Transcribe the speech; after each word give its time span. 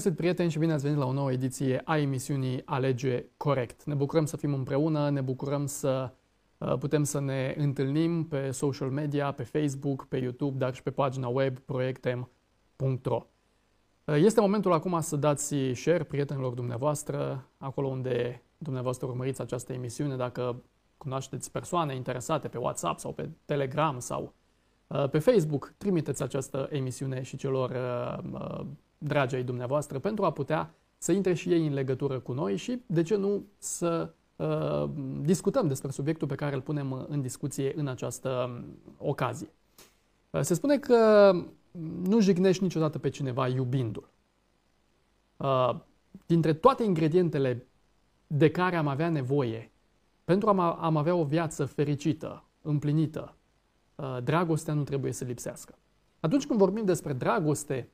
Bun 0.00 0.08
găsit, 0.08 0.20
prieteni, 0.20 0.50
și 0.50 0.58
bine 0.58 0.72
ați 0.72 0.82
venit 0.82 0.98
la 0.98 1.06
o 1.06 1.12
nouă 1.12 1.32
ediție 1.32 1.80
a 1.84 1.98
emisiunii 1.98 2.62
Alege 2.64 3.24
Corect. 3.36 3.84
Ne 3.84 3.94
bucurăm 3.94 4.24
să 4.24 4.36
fim 4.36 4.54
împreună, 4.54 5.10
ne 5.10 5.20
bucurăm 5.20 5.66
să 5.66 6.12
uh, 6.58 6.78
putem 6.78 7.04
să 7.04 7.20
ne 7.20 7.54
întâlnim 7.58 8.26
pe 8.26 8.50
social 8.50 8.90
media, 8.90 9.32
pe 9.32 9.42
Facebook, 9.42 10.06
pe 10.08 10.16
YouTube, 10.16 10.58
dar 10.58 10.74
și 10.74 10.82
pe 10.82 10.90
pagina 10.90 11.28
web 11.28 11.58
proiectem.ro. 11.58 13.26
Uh, 14.04 14.14
este 14.16 14.40
momentul 14.40 14.72
acum 14.72 15.00
să 15.00 15.16
dați 15.16 15.54
share 15.74 16.04
prietenilor 16.04 16.52
dumneavoastră, 16.52 17.48
acolo 17.58 17.88
unde 17.88 18.42
dumneavoastră 18.58 19.06
urmăriți 19.06 19.40
această 19.40 19.72
emisiune, 19.72 20.16
dacă 20.16 20.62
cunoașteți 20.96 21.50
persoane 21.50 21.94
interesate 21.94 22.48
pe 22.48 22.58
WhatsApp 22.58 22.98
sau 22.98 23.12
pe 23.12 23.28
Telegram 23.44 23.98
sau 23.98 24.34
uh, 24.86 25.08
pe 25.08 25.18
Facebook, 25.18 25.74
trimiteți 25.76 26.22
această 26.22 26.68
emisiune 26.70 27.22
și 27.22 27.36
celor 27.36 27.70
dragi 29.02 29.34
ai 29.34 29.42
dumneavoastră, 29.42 29.98
pentru 29.98 30.24
a 30.24 30.32
putea 30.32 30.74
să 30.98 31.12
intre 31.12 31.34
și 31.34 31.52
ei 31.52 31.66
în 31.66 31.72
legătură 31.72 32.18
cu 32.18 32.32
noi 32.32 32.56
și, 32.56 32.82
de 32.86 33.02
ce 33.02 33.16
nu, 33.16 33.44
să 33.58 34.12
uh, 34.36 34.90
discutăm 35.20 35.68
despre 35.68 35.90
subiectul 35.90 36.28
pe 36.28 36.34
care 36.34 36.54
îl 36.54 36.60
punem 36.60 37.06
în 37.08 37.20
discuție 37.20 37.72
în 37.76 37.86
această 37.86 38.50
um, 38.58 38.64
ocazie. 38.98 39.52
Uh, 40.30 40.40
se 40.40 40.54
spune 40.54 40.78
că 40.78 41.32
nu 42.02 42.20
jignești 42.20 42.62
niciodată 42.62 42.98
pe 42.98 43.08
cineva 43.08 43.48
iubindu-l. 43.48 44.10
Uh, 45.36 45.80
dintre 46.26 46.52
toate 46.52 46.84
ingredientele 46.84 47.66
de 48.26 48.50
care 48.50 48.76
am 48.76 48.86
avea 48.86 49.08
nevoie 49.08 49.70
pentru 50.24 50.48
a 50.48 50.72
am 50.72 50.96
avea 50.96 51.14
o 51.14 51.24
viață 51.24 51.64
fericită, 51.64 52.44
împlinită, 52.62 53.36
uh, 53.94 54.18
dragostea 54.24 54.74
nu 54.74 54.82
trebuie 54.82 55.12
să 55.12 55.24
lipsească. 55.24 55.78
Atunci 56.20 56.46
când 56.46 56.58
vorbim 56.58 56.84
despre 56.84 57.12
dragoste, 57.12 57.88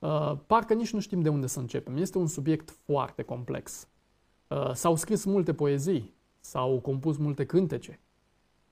Uh, 0.00 0.32
parcă 0.46 0.74
nici 0.74 0.92
nu 0.92 1.00
știm 1.00 1.20
de 1.20 1.28
unde 1.28 1.46
să 1.46 1.58
începem. 1.58 1.96
Este 1.96 2.18
un 2.18 2.26
subiect 2.26 2.70
foarte 2.70 3.22
complex. 3.22 3.88
Uh, 4.48 4.70
s-au 4.74 4.96
scris 4.96 5.24
multe 5.24 5.54
poezii, 5.54 6.14
s-au 6.40 6.78
compus 6.78 7.16
multe 7.16 7.46
cântece, 7.46 8.00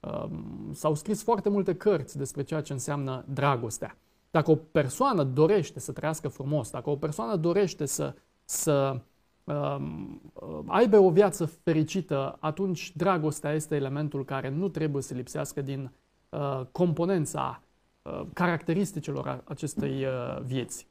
uh, 0.01 0.29
s-au 0.73 0.95
scris 0.95 1.23
foarte 1.23 1.49
multe 1.49 1.75
cărți 1.75 2.17
despre 2.19 2.43
ceea 2.43 2.61
ce 2.61 2.73
înseamnă 2.73 3.25
dragostea. 3.29 3.97
Dacă 4.31 4.51
o 4.51 4.55
persoană 4.57 5.23
dorește 5.23 5.81
să 5.81 5.93
trăiască 5.93 6.29
frumos, 6.29 6.71
dacă 6.71 6.91
o 6.91 6.97
persoană 6.97 7.37
dorește 7.37 7.87
să, 7.87 8.15
să 8.45 9.01
um, 9.45 10.21
aibă 10.67 10.99
o 10.99 11.11
viață 11.11 11.45
fericită, 11.45 12.37
atunci 12.41 12.93
dragostea 12.97 13.53
este 13.53 13.75
elementul 13.75 14.25
care 14.25 14.49
nu 14.49 14.69
trebuie 14.69 15.03
să 15.03 15.15
lipsească 15.15 15.63
din 15.63 15.93
uh, 16.29 16.61
componența 16.73 17.63
uh, 18.03 18.23
caracteristicilor 18.33 19.43
acestei 19.45 20.05
uh, 20.05 20.41
vieți. 20.43 20.87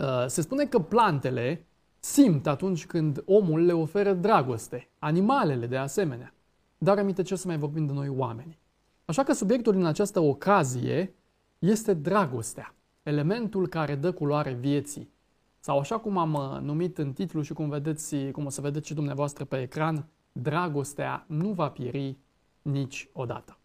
Uh, 0.00 0.24
se 0.26 0.40
spune 0.40 0.64
că 0.64 0.78
plantele 0.78 1.66
simt 1.98 2.46
atunci 2.46 2.86
când 2.86 3.22
omul 3.26 3.64
le 3.64 3.72
oferă 3.72 4.12
dragoste, 4.12 4.88
animalele 4.98 5.66
de 5.66 5.76
asemenea. 5.76 6.34
Dar 6.78 6.98
aminte 6.98 7.22
ce 7.22 7.36
să 7.36 7.46
mai 7.46 7.58
vorbim 7.58 7.86
de 7.86 7.92
noi 7.92 8.08
oameni. 8.08 8.58
Așa 9.04 9.22
că 9.22 9.32
subiectul 9.32 9.74
în 9.74 9.86
această 9.86 10.20
ocazie 10.20 11.14
este 11.58 11.94
dragostea, 11.94 12.74
elementul 13.02 13.68
care 13.68 13.94
dă 13.94 14.12
culoare 14.12 14.52
vieții. 14.52 15.10
Sau 15.58 15.78
așa 15.78 15.98
cum 15.98 16.18
am 16.18 16.34
uh, 16.34 16.60
numit 16.62 16.98
în 16.98 17.12
titlu 17.12 17.42
și 17.42 17.52
cum, 17.52 17.68
vedeți, 17.68 18.16
cum 18.16 18.46
o 18.46 18.50
să 18.50 18.60
vedeți 18.60 18.86
și 18.86 18.94
dumneavoastră 18.94 19.44
pe 19.44 19.60
ecran, 19.60 20.06
dragostea 20.32 21.24
nu 21.28 21.52
va 21.52 21.68
pieri 21.68 22.16
niciodată. 22.62 23.58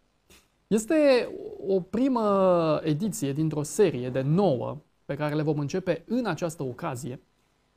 Este 0.66 1.28
o 1.66 1.80
primă 1.80 2.80
ediție 2.82 3.32
dintr-o 3.32 3.62
serie 3.62 4.10
de 4.10 4.20
nouă 4.20 4.78
pe 5.06 5.14
care 5.14 5.34
le 5.34 5.42
vom 5.42 5.58
începe 5.58 6.04
în 6.06 6.26
această 6.26 6.62
ocazie, 6.62 7.20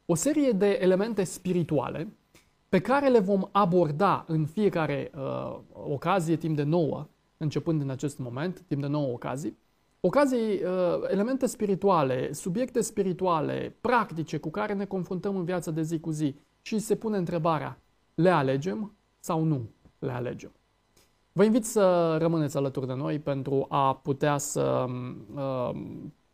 o 0.06 0.16
serie 0.16 0.52
de 0.52 0.78
elemente 0.82 1.24
spirituale 1.24 2.14
pe 2.70 2.80
care 2.80 3.10
le 3.10 3.20
vom 3.20 3.48
aborda 3.52 4.24
în 4.28 4.46
fiecare 4.46 5.12
uh, 5.16 5.60
ocazie 5.74 6.36
timp 6.36 6.56
de 6.56 6.64
nouă, 6.64 7.08
începând 7.38 7.82
în 7.82 7.90
acest 7.90 8.20
moment, 8.20 8.62
timp 8.68 8.82
de 8.82 8.88
nouă 8.88 9.14
ocazii, 9.14 9.58
ocazii, 10.00 10.64
uh, 10.64 11.10
elemente 11.10 11.46
spirituale, 11.46 12.34
subiecte 12.34 12.82
spirituale, 12.82 13.76
practice 13.82 14.38
cu 14.38 14.50
care 14.50 14.74
ne 14.74 14.86
confruntăm 14.86 15.36
în 15.36 15.44
viața 15.44 15.72
de 15.72 15.82
zi 15.82 16.00
cu 16.00 16.12
zi 16.12 16.36
și 16.62 16.80
se 16.80 16.96
pune 16.96 17.18
întrebarea, 17.18 17.80
le 18.16 18.30
alegem 18.30 18.94
sau 19.20 19.44
nu 19.44 19.70
le 20.00 20.12
alegem? 20.12 20.52
Vă 21.32 21.44
invit 21.44 21.66
să 21.66 22.16
rămâneți 22.20 22.58
alături 22.58 22.88
de 22.88 22.94
noi 22.94 23.20
pentru 23.20 23.66
a 23.70 23.96
putea 23.96 24.38
să 24.38 24.86
uh, 25.36 25.72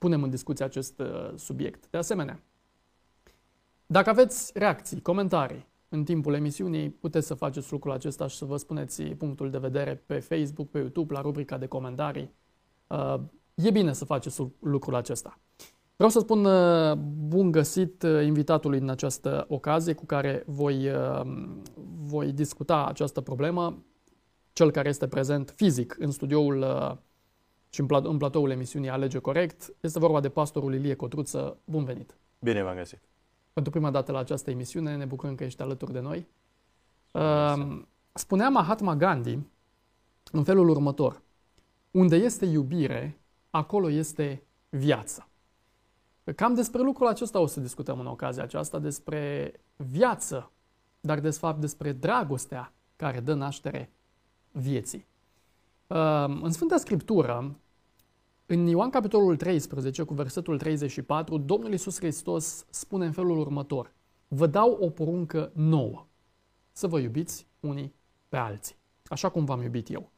punem 0.06 0.24
în 0.24 0.30
discuție 0.30 0.66
acest 0.66 1.00
uh, 1.00 1.32
subiect. 1.36 1.90
De 1.90 1.98
asemenea, 1.98 2.44
dacă 3.86 4.10
aveți 4.10 4.52
reacții, 4.54 5.02
comentarii 5.02 5.68
în 5.90 6.04
timpul 6.04 6.34
emisiunii, 6.34 6.90
puteți 6.90 7.28
să 7.28 7.34
faceți 7.34 7.72
lucrul 7.72 7.92
acesta 7.92 8.28
și 8.28 8.38
să 8.38 8.46
vă 8.46 8.58
spuneți 8.58 9.04
punctul 9.04 9.50
de 9.50 9.58
vedere 9.58 10.04
pe 10.06 10.20
Facebook, 10.20 10.70
pe 10.70 10.78
YouTube, 10.78 11.14
la 11.14 11.22
rubrica 11.22 11.58
de 11.58 11.66
comentarii. 11.66 12.34
Uh, 12.88 13.16
e 13.56 13.72
bine 13.72 13.94
să 13.94 14.06
faceți 14.06 14.42
lucrul 14.60 14.96
acesta. 14.96 15.40
Vreau 15.96 16.10
să 16.10 16.20
spun 16.20 16.46
uh, 16.46 16.94
bun 17.28 17.52
găsit 17.52 18.06
invitatului 18.24 18.80
în 18.80 18.90
această 18.90 19.46
ocazie 19.50 19.94
cu 19.94 20.06
care 20.06 20.44
voi, 20.46 20.92
voi 22.02 22.32
discuta 22.32 22.86
această 22.86 23.22
problemă, 23.22 23.84
cel 24.54 24.72
care 24.72 24.90
este 24.90 25.08
prezent 25.08 25.54
fizic 25.56 25.96
în 26.00 26.12
studioul 26.12 26.66
și 27.76 27.82
în, 27.82 27.88
plat- 27.88 28.04
în 28.04 28.18
platoul 28.18 28.50
emisiunii 28.50 28.90
Alege 28.90 29.20
Corect. 29.20 29.74
Este 29.80 30.00
vorba 30.00 30.20
de 30.20 30.30
pastorul 30.30 30.74
Ilie 30.74 30.96
Cotruță. 30.96 31.58
Bun 31.66 31.84
venit! 31.84 32.18
Bine 32.40 32.64
v-am 32.64 32.76
găsit! 32.76 33.00
Pentru 33.54 33.72
prima 33.72 33.92
dată 33.92 34.12
la 34.12 34.20
această 34.20 34.50
emisiune, 34.50 34.96
ne 34.96 35.06
bucurăm 35.06 35.36
că 35.36 35.44
ești 35.44 35.62
alături 35.62 35.92
de 35.92 36.00
noi. 36.00 36.28
Uh, 37.12 37.82
spunea 38.14 38.50
Mahatma 38.50 38.96
Gandhi 38.96 39.40
în 40.32 40.44
felul 40.44 40.70
următor. 40.70 41.22
Unde 41.92 42.16
este 42.16 42.46
iubire, 42.46 43.20
acolo 43.50 43.90
este 43.90 44.44
viață. 44.70 45.28
Cam 46.36 46.54
despre 46.54 46.82
lucrul 46.82 47.08
acesta 47.08 47.40
o 47.40 47.46
să 47.46 47.60
discutăm 47.60 48.00
în 48.00 48.08
ocazia 48.08 48.44
aceasta, 48.44 48.80
despre 48.80 49.54
viață, 49.76 50.52
dar 51.00 51.20
de 51.20 51.30
fapt 51.30 51.60
despre 51.60 51.92
dragostea 51.92 52.74
care 52.96 53.20
dă 53.20 53.34
naștere 53.34 53.92
vieții. 54.52 55.06
În 56.42 56.52
Sfânta 56.52 56.78
Scriptură, 56.78 57.56
în 58.48 58.68
Ioan 58.68 58.90
capitolul 58.90 59.38
13, 59.38 60.04
cu 60.04 60.14
versetul 60.14 60.58
34, 60.58 61.38
Domnul 61.38 61.72
Iisus 61.72 61.98
Hristos 61.98 62.66
spune 62.70 63.06
în 63.06 63.12
felul 63.12 63.38
următor. 63.38 63.94
Vă 64.28 64.48
dau 64.48 64.72
o 64.72 64.90
poruncă 64.90 65.52
nouă. 65.54 66.06
Să 66.72 66.88
vă 66.88 67.00
iubiți 67.00 67.48
unii 67.60 67.94
pe 68.30 68.38
alții. 68.38 68.76
Așa 69.08 69.30
cum 69.30 69.46
v-am 69.46 69.62
iubit 69.62 69.92
eu. 69.92 70.10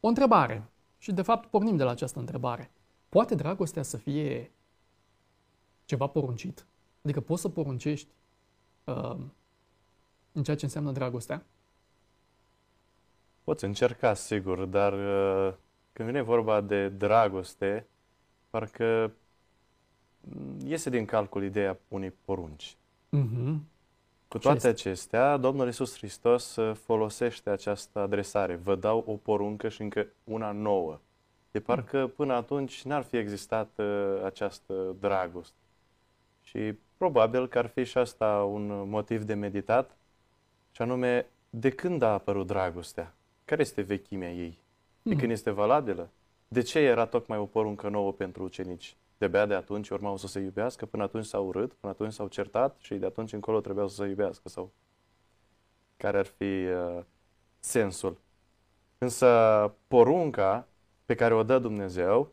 O 0.00 0.08
întrebare. 0.08 0.68
Și 0.98 1.12
de 1.12 1.22
fapt 1.22 1.50
pornim 1.50 1.76
de 1.76 1.82
la 1.82 1.90
această 1.90 2.18
întrebare. 2.18 2.70
Poate 3.08 3.34
dragostea 3.34 3.82
să 3.82 3.96
fie 3.96 4.52
ceva 5.84 6.06
poruncit? 6.06 6.66
Adică 7.02 7.20
poți 7.20 7.40
să 7.40 7.48
poruncești 7.48 8.08
uh, 8.84 9.16
în 10.32 10.42
ceea 10.42 10.56
ce 10.56 10.64
înseamnă 10.64 10.92
dragostea? 10.92 11.46
Poți 13.44 13.64
încerca, 13.64 14.14
sigur, 14.14 14.64
dar 14.64 14.92
uh 14.92 15.54
când 15.98 16.10
vine 16.10 16.22
vorba 16.22 16.60
de 16.60 16.88
dragoste, 16.88 17.86
parcă 18.50 19.12
iese 20.64 20.90
din 20.90 21.04
calcul 21.04 21.44
ideea 21.44 21.78
unei 21.88 22.10
porunci. 22.24 22.76
Mm-hmm. 23.16 23.56
Cu 24.28 24.38
toate 24.38 24.68
acestea, 24.68 25.36
Domnul 25.36 25.68
Isus 25.68 25.96
Hristos 25.96 26.56
uh, 26.56 26.76
folosește 26.76 27.50
această 27.50 27.98
adresare. 27.98 28.54
Vă 28.54 28.74
dau 28.74 29.04
o 29.06 29.12
poruncă 29.12 29.68
și 29.68 29.82
încă 29.82 30.06
una 30.24 30.52
nouă. 30.52 31.00
De 31.50 31.60
parcă 31.60 32.00
mm. 32.00 32.08
până 32.08 32.34
atunci 32.34 32.82
n-ar 32.82 33.02
fi 33.02 33.16
existat 33.16 33.70
uh, 33.76 34.22
această 34.24 34.96
dragoste. 35.00 35.56
Și 36.42 36.74
probabil 36.96 37.48
că 37.48 37.58
ar 37.58 37.66
fi 37.66 37.84
și 37.84 37.98
asta 37.98 38.44
un 38.44 38.88
motiv 38.88 39.22
de 39.22 39.34
meditat, 39.34 39.96
și 40.70 40.82
anume, 40.82 41.26
de 41.50 41.70
când 41.70 42.02
a 42.02 42.12
apărut 42.12 42.46
dragostea? 42.46 43.14
Care 43.44 43.60
este 43.60 43.82
vechimea 43.82 44.32
ei? 44.32 44.58
De 45.02 45.16
când 45.16 45.30
este 45.30 45.50
valabilă. 45.50 46.10
De 46.48 46.60
ce 46.60 46.78
era 46.78 47.06
tocmai 47.06 47.38
o 47.38 47.46
poruncă 47.46 47.88
nouă 47.88 48.12
pentru 48.12 48.42
ucenici? 48.42 48.96
De-abia 49.18 49.46
de 49.46 49.54
atunci 49.54 49.88
urmau 49.88 50.16
să 50.16 50.26
se 50.26 50.40
iubească, 50.40 50.86
până 50.86 51.02
atunci 51.02 51.24
s-au 51.24 51.46
urât, 51.46 51.72
până 51.72 51.92
atunci 51.92 52.12
s-au 52.12 52.28
certat 52.28 52.76
și 52.78 52.94
de 52.94 53.06
atunci 53.06 53.32
încolo 53.32 53.60
trebuiau 53.60 53.88
să 53.88 53.94
se 53.94 54.08
iubească 54.08 54.48
sau 54.48 54.72
care 55.96 56.18
ar 56.18 56.26
fi 56.26 56.44
uh, 56.44 57.04
sensul. 57.58 58.20
Însă 58.98 59.26
porunca 59.86 60.68
pe 61.04 61.14
care 61.14 61.34
o 61.34 61.42
dă 61.42 61.58
Dumnezeu 61.58 62.32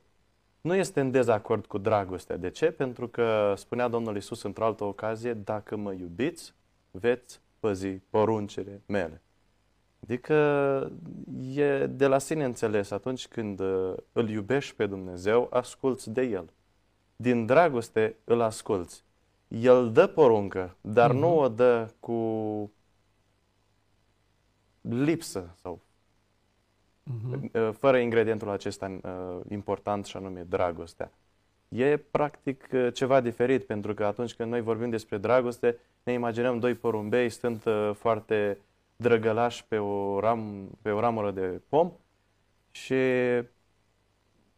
nu 0.61 0.75
este 0.75 0.99
în 0.99 1.11
dezacord 1.11 1.65
cu 1.65 1.77
dragostea. 1.77 2.37
De 2.37 2.49
ce? 2.49 2.71
Pentru 2.71 3.07
că 3.07 3.53
spunea 3.57 3.87
Domnul 3.87 4.15
Isus 4.15 4.43
într-o 4.43 4.65
altă 4.65 4.83
ocazie, 4.83 5.33
dacă 5.33 5.75
mă 5.75 5.93
iubiți, 5.93 6.53
veți 6.91 7.41
păzi 7.59 7.87
poruncile 7.87 8.81
mele. 8.85 9.21
Adică 10.07 10.91
e 11.53 11.85
de 11.85 12.07
la 12.07 12.17
sine 12.17 12.43
înțeles 12.43 12.91
atunci 12.91 13.27
când 13.27 13.59
uh, 13.59 13.93
îl 14.11 14.29
iubești 14.29 14.75
pe 14.75 14.85
Dumnezeu, 14.85 15.47
asculți 15.51 16.09
de 16.09 16.21
El. 16.21 16.49
Din 17.15 17.45
dragoste 17.45 18.15
îl 18.23 18.41
asculți. 18.41 19.03
El 19.47 19.91
dă 19.91 20.07
poruncă, 20.07 20.75
dar 20.81 21.09
uh-huh. 21.09 21.19
nu 21.19 21.39
o 21.39 21.47
dă 21.47 21.89
cu 21.99 22.71
lipsă 24.81 25.55
sau 25.61 25.81
uh-huh. 27.03 27.71
fără 27.77 27.97
ingredientul 27.97 28.49
acesta 28.49 28.99
uh, 29.01 29.39
important 29.49 30.05
și 30.05 30.17
anume 30.17 30.45
dragostea. 30.49 31.11
E 31.69 31.97
practic 31.97 32.67
uh, 32.73 32.93
ceva 32.93 33.21
diferit 33.21 33.63
pentru 33.63 33.93
că 33.93 34.05
atunci 34.05 34.33
când 34.33 34.51
noi 34.51 34.61
vorbim 34.61 34.89
despre 34.89 35.17
dragoste, 35.17 35.77
ne 36.03 36.13
imaginăm 36.13 36.59
doi 36.59 36.73
porumbei 36.73 37.29
stând 37.29 37.63
foarte 37.93 38.57
drăgălași 38.95 39.65
pe 39.65 39.77
o, 39.77 40.19
ram, 40.19 40.69
pe 40.81 40.91
o 40.91 40.99
ramură 40.99 41.31
de 41.31 41.61
pom 41.69 41.91
și 42.71 42.95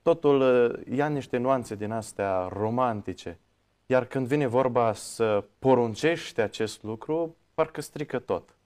totul 0.02 0.42
ia 0.90 1.08
niște 1.08 1.38
nuanțe 1.38 1.76
din 1.76 1.92
astea 1.92 2.48
romantice. 2.52 3.40
Iar 3.86 4.06
când 4.06 4.28
vine 4.28 4.48
vorba 4.48 4.94
să 4.94 5.44
poruncești 5.60 6.42
acest 6.42 6.84
lucru, 6.84 7.36
parcă 7.54 7.82
strică 7.82 8.20
tot. 8.20 8.58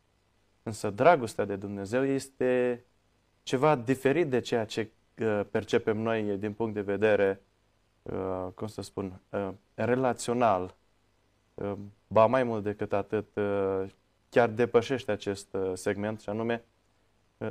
Însă 0.63 0.89
dragostea 0.89 1.45
de 1.45 1.56
Dumnezeu 1.56 2.06
este 2.06 2.83
ceva 3.44 3.75
diferit 3.75 4.29
de 4.29 4.39
ceea 4.39 4.65
ce 4.65 4.91
uh, 5.21 5.41
percepem 5.51 5.97
noi 5.97 6.38
din 6.38 6.53
punct 6.53 6.73
de 6.73 6.81
vedere, 6.81 7.41
uh, 8.01 8.47
cum 8.56 8.68
să 8.68 8.81
spun, 8.81 9.21
uh, 9.29 9.50
relațional. 9.73 10.75
Ba 12.07 12.25
mai 12.25 12.44
mult 12.44 12.63
decât 12.63 12.94
atât, 12.94 13.27
chiar 14.31 14.50
depășește 14.50 15.12
acest 15.12 15.57
segment 15.74 16.22
și 16.22 16.30
anume, 16.30 16.63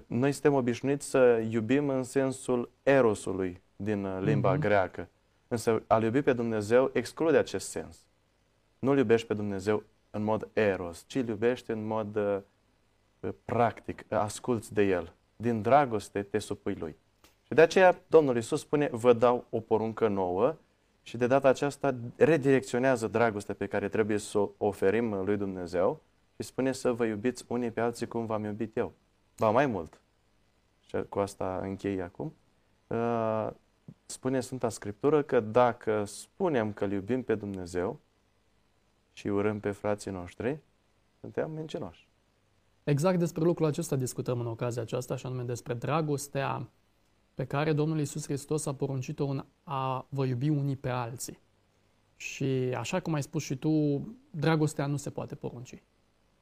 noi 0.07 0.33
suntem 0.33 0.55
obișnuiți 0.55 1.07
să 1.07 1.45
iubim 1.51 1.89
în 1.89 2.03
sensul 2.03 2.71
erosului 2.83 3.63
din 3.77 4.25
limba 4.25 4.57
mm-hmm. 4.57 4.61
greacă. 4.61 5.09
Însă 5.49 5.83
a 5.87 5.99
iubi 6.03 6.23
pe 6.23 6.33
Dumnezeu 6.33 6.91
exclude 6.93 7.37
acest 7.37 7.69
sens. 7.69 8.07
Nu-L 8.79 8.99
iubești 8.99 9.27
pe 9.27 9.35
Dumnezeu 9.35 9.83
în 10.11 10.23
mod 10.23 10.49
eros, 10.53 11.05
ci 11.07 11.15
îl 11.15 11.29
iubești 11.29 11.71
în 11.71 11.87
mod 11.87 12.17
uh, 12.17 12.39
practic, 13.45 14.13
asculți 14.13 14.75
de 14.75 14.83
El. 14.83 15.13
Din 15.37 15.63
dragoste 15.63 16.23
te 16.23 16.39
supui 16.39 16.75
Lui. 16.75 16.97
Și 17.43 17.55
de 17.55 17.61
aceea 17.61 18.03
Domnul 18.07 18.35
Iisus 18.35 18.61
spune, 18.61 18.89
vă 18.93 19.13
dau 19.13 19.47
o 19.51 19.61
poruncă 19.61 20.09
nouă 20.09 20.57
și 21.03 21.17
de 21.17 21.27
data 21.27 21.49
aceasta 21.49 21.95
redirecționează 22.17 23.07
dragostea 23.07 23.55
pe 23.55 23.67
care 23.67 23.89
trebuie 23.89 24.19
să 24.19 24.39
o 24.39 24.51
oferim 24.59 25.25
lui 25.25 25.37
Dumnezeu 25.37 26.03
și 26.41 26.47
spune 26.47 26.73
să 26.73 26.93
vă 26.93 27.05
iubiți 27.05 27.45
unii 27.49 27.71
pe 27.71 27.81
alții 27.81 28.07
cum 28.07 28.27
v-am 28.27 28.45
iubit 28.45 28.77
eu. 28.77 28.93
Ba 29.39 29.51
mai 29.51 29.67
mult. 29.67 30.01
Și 30.87 30.97
cu 31.09 31.19
asta 31.19 31.61
închei 31.63 32.03
acum. 32.03 32.35
Uh, 32.87 33.51
spune 34.07 34.41
Sfânta 34.41 34.69
Scriptură 34.69 35.23
că 35.23 35.41
dacă 35.41 36.05
spunem 36.05 36.73
că 36.73 36.85
îl 36.85 36.93
iubim 36.93 37.23
pe 37.23 37.35
Dumnezeu 37.35 38.01
și 39.13 39.29
urâm 39.29 39.61
pe 39.61 39.71
frații 39.71 40.11
noștri, 40.11 40.59
suntem 41.21 41.51
mincinoși. 41.51 42.09
Exact 42.85 43.19
despre 43.19 43.43
lucrul 43.43 43.67
acesta 43.67 43.97
discutăm 43.97 44.41
în 44.41 44.47
ocazia 44.47 44.83
aceasta, 44.83 45.17
și 45.17 45.27
anume 45.27 45.43
despre 45.43 45.75
dragostea 45.75 46.69
pe 47.35 47.45
care 47.45 47.73
Domnul 47.73 47.99
Iisus 47.99 48.25
Hristos 48.25 48.67
a 48.67 48.75
poruncit-o 48.75 49.27
în 49.27 49.45
a 49.63 50.07
vă 50.09 50.25
iubi 50.25 50.49
unii 50.49 50.77
pe 50.77 50.89
alții. 50.89 51.39
Și 52.17 52.45
așa 52.77 53.01
cum 53.01 53.15
ai 53.15 53.23
spus 53.23 53.43
și 53.43 53.57
tu, 53.57 54.03
dragostea 54.31 54.87
nu 54.87 54.97
se 54.97 55.11
poate 55.11 55.35
porunci. 55.35 55.83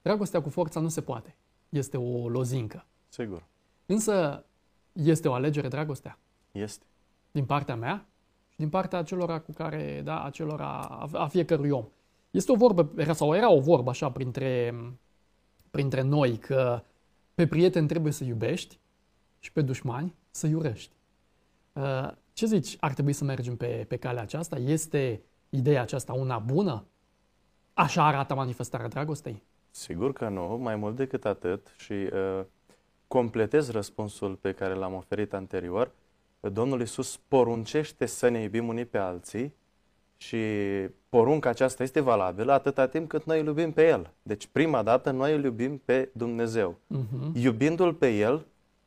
Dragostea 0.08 0.43
cu 0.43 0.49
forța 0.49 0.81
nu 0.81 0.88
se 0.88 1.00
poate. 1.00 1.37
Este 1.69 1.96
o 1.96 2.28
lozincă. 2.28 2.87
Sigur. 3.08 3.46
Însă 3.87 4.44
este 4.93 5.28
o 5.28 5.32
alegere 5.32 5.69
dragostea. 5.69 6.19
Este. 6.52 6.84
Din 7.31 7.44
partea 7.44 7.76
mea 7.76 8.06
și 8.49 8.56
din 8.56 8.69
partea 8.69 8.99
acelora 8.99 9.40
cu 9.40 9.52
care, 9.52 10.00
da, 10.05 10.25
acelora, 10.25 10.81
a 11.12 11.26
fiecărui 11.26 11.70
om. 11.70 11.84
Este 12.31 12.52
o 12.52 12.55
vorbă, 12.55 12.93
era, 12.96 13.12
sau 13.12 13.34
era 13.34 13.50
o 13.50 13.60
vorbă 13.60 13.90
așa 13.90 14.10
printre 14.10 14.75
printre 15.70 16.00
noi 16.00 16.37
că 16.37 16.82
pe 17.34 17.46
prieteni 17.46 17.88
trebuie 17.88 18.12
să 18.12 18.25
iubești 18.25 18.78
și 19.38 19.52
pe 19.52 19.62
dușmani 19.62 20.14
să 20.31 20.46
iurești. 20.46 20.94
Uh, 21.72 22.11
ce 22.32 22.46
zici? 22.46 22.76
Ar 22.81 22.93
trebui 22.93 23.12
să 23.12 23.25
mergem 23.25 23.56
pe, 23.56 23.84
pe 23.88 23.96
calea 23.96 24.22
aceasta? 24.22 24.56
Este 24.56 25.22
ideea 25.49 25.82
aceasta 25.82 26.12
una 26.12 26.38
bună? 26.38 26.87
Așa 27.75 28.06
arată 28.06 28.34
manifestarea 28.34 28.88
dragostei? 28.88 29.46
Sigur 29.70 30.12
că 30.12 30.28
nu, 30.28 30.58
mai 30.62 30.76
mult 30.76 30.96
decât 30.96 31.24
atât 31.24 31.66
și 31.76 31.92
uh, 31.92 32.40
completez 33.06 33.70
răspunsul 33.70 34.34
pe 34.34 34.52
care 34.52 34.74
l-am 34.74 34.94
oferit 34.94 35.32
anterior. 35.32 35.90
Domnul 36.40 36.80
Iisus 36.80 37.20
poruncește 37.28 38.06
să 38.06 38.28
ne 38.28 38.42
iubim 38.42 38.68
unii 38.68 38.84
pe 38.84 38.98
alții 38.98 39.54
și 40.16 40.38
porunca 41.08 41.48
aceasta 41.48 41.82
este 41.82 42.00
valabilă 42.00 42.52
atâta 42.52 42.86
timp 42.86 43.08
cât 43.08 43.24
noi 43.24 43.40
îl 43.40 43.46
iubim 43.46 43.72
pe 43.72 43.86
El. 43.86 44.10
Deci 44.22 44.46
prima 44.46 44.82
dată 44.82 45.10
noi 45.10 45.34
îl 45.34 45.44
iubim 45.44 45.78
pe 45.84 46.10
Dumnezeu. 46.12 46.76
Uh-huh. 46.94 47.32
Iubindu-L 47.32 47.94
pe 47.94 48.16
El, 48.16 48.46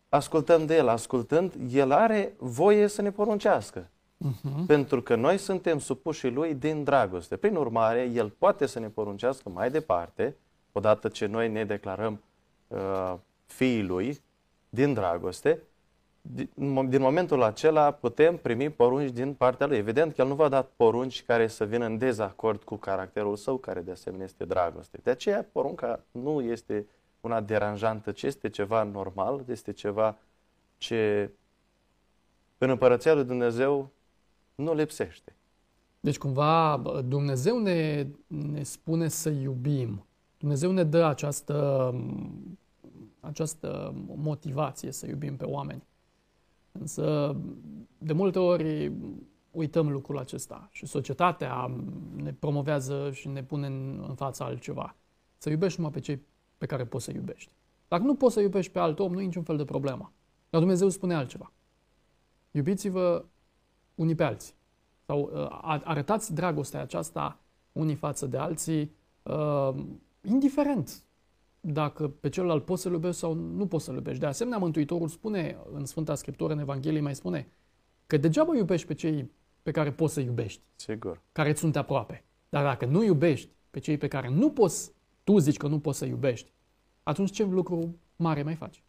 ascultăm 0.10 0.66
de 0.66 0.76
El. 0.76 0.88
Ascultând, 0.88 1.54
El 1.72 1.92
are 1.92 2.34
voie 2.38 2.88
să 2.88 3.02
ne 3.02 3.12
poruncească. 3.12 3.90
Uh-huh. 4.26 4.66
Pentru 4.68 5.02
că 5.02 5.16
noi 5.16 5.38
suntem 5.38 5.80
supuși 5.80 6.28
Lui 6.28 6.54
din 6.54 6.84
dragoste. 6.84 7.38
Prin 7.38 7.56
urmare, 7.56 8.12
El 8.14 8.30
poate 8.30 8.66
să 8.66 8.80
ne 8.80 8.88
poruncească 8.88 9.50
mai 9.50 9.72
departe, 9.72 10.36
odată 10.72 11.08
ce 11.08 11.26
noi 11.26 11.50
ne 11.50 11.66
declarăm 11.66 12.24
uh, 12.68 13.14
fiii 13.46 13.84
Lui 13.84 14.22
din 14.70 14.94
dragoste, 14.94 15.62
din 16.88 17.02
momentul 17.02 17.42
acela 17.42 17.92
putem 17.92 18.38
primi 18.38 18.70
porunci 18.70 19.12
din 19.12 19.34
partea 19.34 19.68
lui. 19.68 19.78
Evident 19.78 20.14
că 20.14 20.22
el 20.22 20.28
nu 20.28 20.36
va 20.36 20.50
da 20.50 20.62
porunci 20.62 21.24
care 21.24 21.48
să 21.48 21.66
vină 21.66 21.86
în 21.86 21.98
dezacord 21.98 22.64
cu 22.64 22.76
caracterul 22.76 23.36
său, 23.36 23.58
care 23.58 23.82
de 23.82 23.92
asemenea 23.92 24.26
este 24.26 24.46
dragoste. 24.46 25.00
De 25.04 25.10
aceea 25.10 25.46
porunca 25.52 26.04
nu 26.12 26.42
este 26.42 26.86
una 27.22 27.42
deranjantă, 27.42 28.12
ci 28.12 28.24
este 28.24 28.50
ceva 28.50 28.84
normal, 28.84 29.44
este 29.48 29.72
ceva 29.72 30.18
ce 30.78 31.32
în 32.58 32.70
împărăția 32.70 33.14
lui 33.14 33.24
Dumnezeu 33.24 33.90
nu 34.56 34.74
lipsește. 34.74 35.36
Deci 36.00 36.18
cumva 36.18 36.82
Dumnezeu 37.06 37.60
ne, 37.60 38.08
ne 38.28 38.64
spune 38.64 39.08
să 39.08 39.30
iubim. 39.30 40.06
Dumnezeu 40.42 40.72
ne 40.72 40.84
dă 40.84 41.04
această, 41.04 41.96
această 43.20 43.94
motivație 44.16 44.92
să 44.92 45.08
iubim 45.08 45.38
pe 45.38 45.46
oameni. 45.46 45.84
Însă, 46.72 47.36
de 47.98 48.14
multe 48.14 48.40
ori 48.40 48.92
uităm 49.52 49.92
lucrul 49.92 50.18
acesta 50.18 50.70
și 50.72 50.86
societatea 50.86 51.76
ne 52.16 52.34
promovează 52.34 53.12
și 53.12 53.28
ne 53.28 53.44
pune 53.44 53.68
în, 53.68 54.06
în 54.08 54.16
fața 54.16 54.46
altceva. 54.46 54.96
Să 55.38 55.50
iubești 55.50 55.80
numai 55.80 55.94
pe 55.94 56.00
cei 56.00 56.22
pe 56.58 56.66
care 56.66 56.86
poți 56.86 57.04
să 57.04 57.12
iubești. 57.12 57.52
Dacă 57.88 58.04
nu 58.04 58.16
poți 58.16 58.34
să 58.34 58.42
iubești 58.42 58.72
pe 58.72 58.80
alt 58.80 59.00
om, 59.00 59.14
nu 59.14 59.22
e 59.22 59.26
niciun 59.26 59.44
fel 59.44 59.58
de 59.58 59.66
problemă. 59.66 60.12
Dar 60.50 60.60
Dumnezeu 60.60 60.90
spune 60.90 61.16
altceva. 61.16 61.52
Iubiți-vă 62.52 63.26
unii 63.96 64.16
pe 64.16 64.24
alții. 64.24 64.54
Sau 65.06 65.32
uh, 65.34 65.82
arătați 65.84 66.34
dragostea 66.34 66.82
aceasta 66.82 67.40
unii 67.72 67.96
față 67.96 68.26
de 68.26 68.38
alții, 68.38 68.92
uh, 69.24 69.74
indiferent 70.22 71.04
dacă 71.60 72.08
pe 72.08 72.30
celălalt 72.30 72.66
poți 72.66 72.82
să-l 72.82 72.92
iubești 72.92 73.20
sau 73.20 73.34
nu 73.34 73.68
poți 73.68 73.86
să-l 73.86 73.96
iubești. 73.96 74.20
De 74.20 74.26
asemenea, 74.26 74.60
Mântuitorul 74.60 75.08
spune 75.08 75.58
în 75.74 75.86
Sfânta 75.86 76.16
Scriptură, 76.16 76.54
în 76.54 76.60
Evanghelie, 76.60 77.02
mai 77.02 77.16
spune 77.16 77.48
că 78.08 78.18
degeaba 78.18 78.56
iubești 78.56 78.88
pe 78.88 78.94
cei 78.94 79.32
pe 79.62 79.72
care 79.72 79.92
poți 79.92 80.14
să 80.14 80.20
iubești. 80.20 80.62
Sigur. 80.76 81.22
Care 81.32 81.50
îți 81.50 81.60
sunt 81.60 81.76
aproape. 81.76 82.24
Dar 82.50 82.64
dacă 82.64 82.86
nu 82.86 83.04
iubești 83.04 83.50
pe 83.70 83.80
cei 83.80 83.98
pe 83.98 84.08
care 84.08 84.30
nu 84.30 84.52
poți, 84.52 84.92
tu 85.24 85.38
zici 85.38 85.58
că 85.58 85.68
nu 85.68 85.80
poți 85.80 85.98
să 85.98 86.06
iubești, 86.06 86.54
atunci 87.04 87.32
ce 87.32 87.44
lucru 87.44 87.96
mare 88.16 88.44
mai 88.44 88.56
faci? 88.56 88.84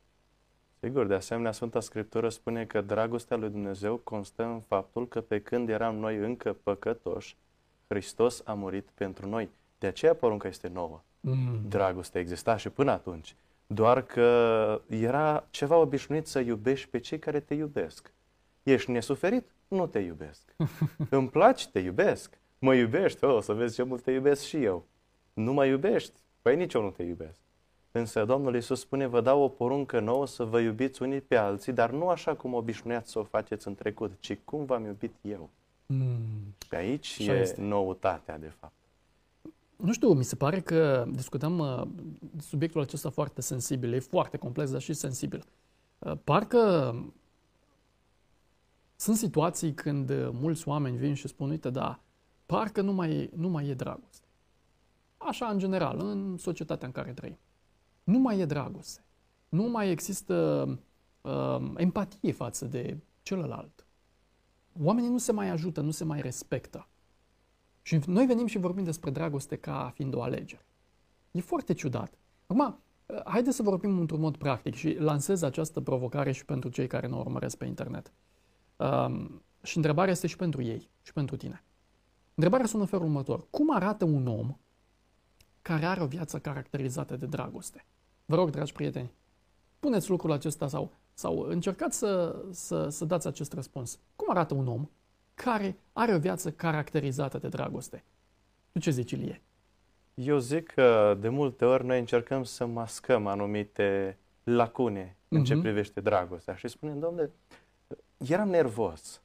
Sigur, 0.80 1.06
de 1.06 1.14
asemenea, 1.14 1.52
Sfânta 1.52 1.80
Scriptură 1.80 2.28
spune 2.28 2.64
că 2.64 2.80
dragostea 2.80 3.36
lui 3.36 3.50
Dumnezeu 3.50 3.96
constă 3.96 4.44
în 4.44 4.60
faptul 4.60 5.08
că 5.08 5.20
pe 5.20 5.40
când 5.40 5.68
eram 5.68 5.96
noi 5.96 6.16
încă 6.16 6.56
păcătoși, 6.62 7.36
Hristos 7.88 8.42
a 8.44 8.52
murit 8.52 8.90
pentru 8.94 9.28
noi. 9.28 9.50
De 9.78 9.86
aceea 9.86 10.14
porunca 10.14 10.48
este 10.48 10.68
nouă. 10.68 11.02
Mm. 11.24 11.60
Dragostea 11.68 12.20
exista 12.20 12.56
și 12.56 12.68
până 12.68 12.90
atunci. 12.90 13.34
Doar 13.66 14.02
că 14.02 14.80
era 14.88 15.46
ceva 15.50 15.76
obișnuit 15.76 16.26
să 16.26 16.38
iubești 16.38 16.88
pe 16.88 16.98
cei 16.98 17.18
care 17.18 17.40
te 17.40 17.54
iubesc. 17.54 18.12
Ești 18.62 18.90
nesuferit? 18.90 19.50
Nu 19.68 19.86
te 19.86 19.98
iubesc. 19.98 20.54
Îmi 21.10 21.28
place? 21.28 21.68
Te 21.68 21.78
iubesc. 21.78 22.38
Mă 22.58 22.74
iubești? 22.74 23.24
O, 23.24 23.40
să 23.40 23.52
vezi 23.52 23.74
ce 23.74 23.82
mult 23.82 24.02
te 24.02 24.10
iubesc 24.10 24.42
și 24.42 24.64
eu. 24.64 24.86
Nu 25.32 25.52
mă 25.52 25.64
iubești? 25.66 26.12
Păi 26.42 26.56
nici 26.56 26.72
eu 26.74 26.82
nu 26.82 26.90
te 26.90 27.02
iubesc. 27.02 27.38
Însă 27.92 28.24
Domnul 28.24 28.54
Iisus 28.54 28.80
spune, 28.80 29.06
vă 29.06 29.20
dau 29.20 29.42
o 29.42 29.48
poruncă 29.48 30.00
nouă 30.00 30.26
să 30.26 30.44
vă 30.44 30.60
iubiți 30.60 31.02
unii 31.02 31.20
pe 31.20 31.36
alții, 31.36 31.72
dar 31.72 31.90
nu 31.90 32.08
așa 32.08 32.34
cum 32.34 32.54
obișnuiați 32.54 33.10
să 33.10 33.18
o 33.18 33.22
faceți 33.22 33.66
în 33.66 33.74
trecut, 33.74 34.12
ci 34.20 34.38
cum 34.44 34.64
v-am 34.64 34.84
iubit 34.84 35.14
eu. 35.20 35.50
Mm. 35.86 36.54
Pe 36.68 36.76
aici 36.76 37.16
Așa 37.20 37.34
e 37.34 37.40
este. 37.40 37.60
noutatea, 37.60 38.38
de 38.38 38.52
fapt. 38.60 38.72
Nu 39.82 39.92
știu, 39.92 40.12
mi 40.12 40.24
se 40.24 40.36
pare 40.36 40.60
că 40.60 41.06
discutăm 41.10 41.58
uh, 41.58 41.82
subiectul 42.40 42.80
acesta 42.80 43.10
foarte 43.10 43.40
sensibil, 43.40 43.92
e 43.92 43.98
foarte 43.98 44.36
complex, 44.36 44.70
dar 44.70 44.80
și 44.80 44.92
sensibil. 44.92 45.44
Uh, 45.98 46.12
parcă 46.24 46.94
sunt 48.96 49.16
situații 49.16 49.74
când 49.74 50.10
uh, 50.10 50.28
mulți 50.32 50.68
oameni 50.68 50.96
vin 50.96 51.14
și 51.14 51.28
spun, 51.28 51.50
uite, 51.50 51.70
da, 51.70 52.00
parcă 52.46 52.80
nu 52.80 52.92
mai, 52.92 53.30
nu 53.34 53.48
mai 53.48 53.68
e 53.68 53.74
dragoste. 53.74 54.26
așa 55.16 55.46
în 55.46 55.58
general, 55.58 55.98
în 55.98 56.36
societatea 56.38 56.86
în 56.86 56.92
care 56.92 57.12
trăim. 57.12 57.38
Nu 58.04 58.18
mai 58.18 58.38
e 58.38 58.44
dragoste. 58.44 59.04
Nu 59.48 59.62
mai 59.62 59.90
există 59.90 60.66
uh, 61.20 61.72
empatie 61.76 62.32
față 62.32 62.64
de 62.64 62.98
celălalt. 63.22 63.86
Oamenii 64.82 65.10
nu 65.10 65.18
se 65.18 65.32
mai 65.32 65.48
ajută, 65.48 65.80
nu 65.80 65.90
se 65.90 66.04
mai 66.04 66.20
respectă. 66.20 66.86
Și 67.82 68.00
noi 68.06 68.26
venim 68.26 68.46
și 68.46 68.58
vorbim 68.58 68.84
despre 68.84 69.10
dragoste 69.10 69.56
ca 69.56 69.92
fiind 69.94 70.14
o 70.14 70.22
alegere. 70.22 70.66
E 71.30 71.40
foarte 71.40 71.72
ciudat. 71.72 72.18
Acum, 72.46 72.78
haideți 73.24 73.56
să 73.56 73.62
vorbim 73.62 73.98
într-un 73.98 74.20
mod 74.20 74.36
practic 74.36 74.74
și 74.74 74.96
lansez 74.98 75.42
această 75.42 75.80
provocare 75.80 76.32
și 76.32 76.44
pentru 76.44 76.68
cei 76.68 76.86
care 76.86 77.06
ne 77.06 77.16
urmăresc 77.16 77.56
pe 77.56 77.64
internet. 77.64 78.12
Um, 78.76 79.42
și 79.62 79.76
întrebarea 79.76 80.12
este 80.12 80.26
și 80.26 80.36
pentru 80.36 80.62
ei 80.62 80.90
și 81.02 81.12
pentru 81.12 81.36
tine. 81.36 81.64
Întrebarea 82.34 82.66
sună 82.66 82.82
în 82.82 82.88
felul 82.88 83.04
următor. 83.04 83.46
Cum 83.50 83.74
arată 83.74 84.04
un 84.04 84.26
om 84.26 84.56
care 85.62 85.84
are 85.84 86.02
o 86.02 86.06
viață 86.06 86.38
caracterizată 86.38 87.16
de 87.16 87.26
dragoste? 87.26 87.86
Vă 88.24 88.34
rog, 88.34 88.50
dragi 88.50 88.72
prieteni, 88.72 89.12
puneți 89.78 90.10
lucrul 90.10 90.32
acesta 90.32 90.68
sau, 90.68 90.92
sau 91.14 91.38
încercați 91.38 91.98
să, 91.98 92.42
să, 92.50 92.88
să 92.88 93.04
dați 93.04 93.26
acest 93.26 93.52
răspuns. 93.52 93.98
Cum 94.16 94.30
arată 94.30 94.54
un 94.54 94.66
om 94.66 94.88
care 95.34 95.76
are 95.92 96.14
o 96.14 96.18
viață 96.18 96.50
caracterizată 96.50 97.38
de 97.38 97.48
dragoste? 97.48 98.04
Tu 98.72 98.78
ce 98.78 98.90
zici, 98.90 99.10
Ilie? 99.10 99.42
Eu 100.14 100.38
zic 100.38 100.66
că 100.66 101.16
de 101.20 101.28
multe 101.28 101.64
ori 101.64 101.84
noi 101.84 101.98
încercăm 101.98 102.44
să 102.44 102.66
mascăm 102.66 103.26
anumite 103.26 104.18
lacune 104.44 105.16
uh-huh. 105.16 105.28
în 105.28 105.44
ce 105.44 105.52
mhm. 105.54 105.62
privește 105.62 106.00
dragostea 106.00 106.54
și 106.54 106.68
spunem, 106.68 106.98
domnule, 106.98 107.30
eram 108.16 108.48
nervos. 108.48 109.22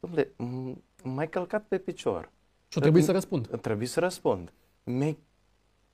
Domnule, 0.00 0.32
m-ai 1.02 1.28
călcat 1.28 1.64
pe 1.64 1.78
picior. 1.78 2.30
Și 2.68 2.80
trebuie 2.80 3.02
să 3.02 3.12
răspund. 3.12 3.60
Trebuie 3.60 3.86
să 3.86 4.00
răspund. 4.00 4.52
Mi-ai 4.84 5.18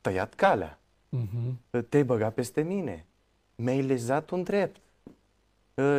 tăiat 0.00 0.34
calea. 0.34 0.80
Uh-huh. 1.16 1.82
Te-ai 1.88 2.04
băgat 2.04 2.34
peste 2.34 2.62
mine. 2.62 3.06
Mi-ai 3.54 3.82
lezat 3.82 4.30
un 4.30 4.42
drept. 4.42 4.80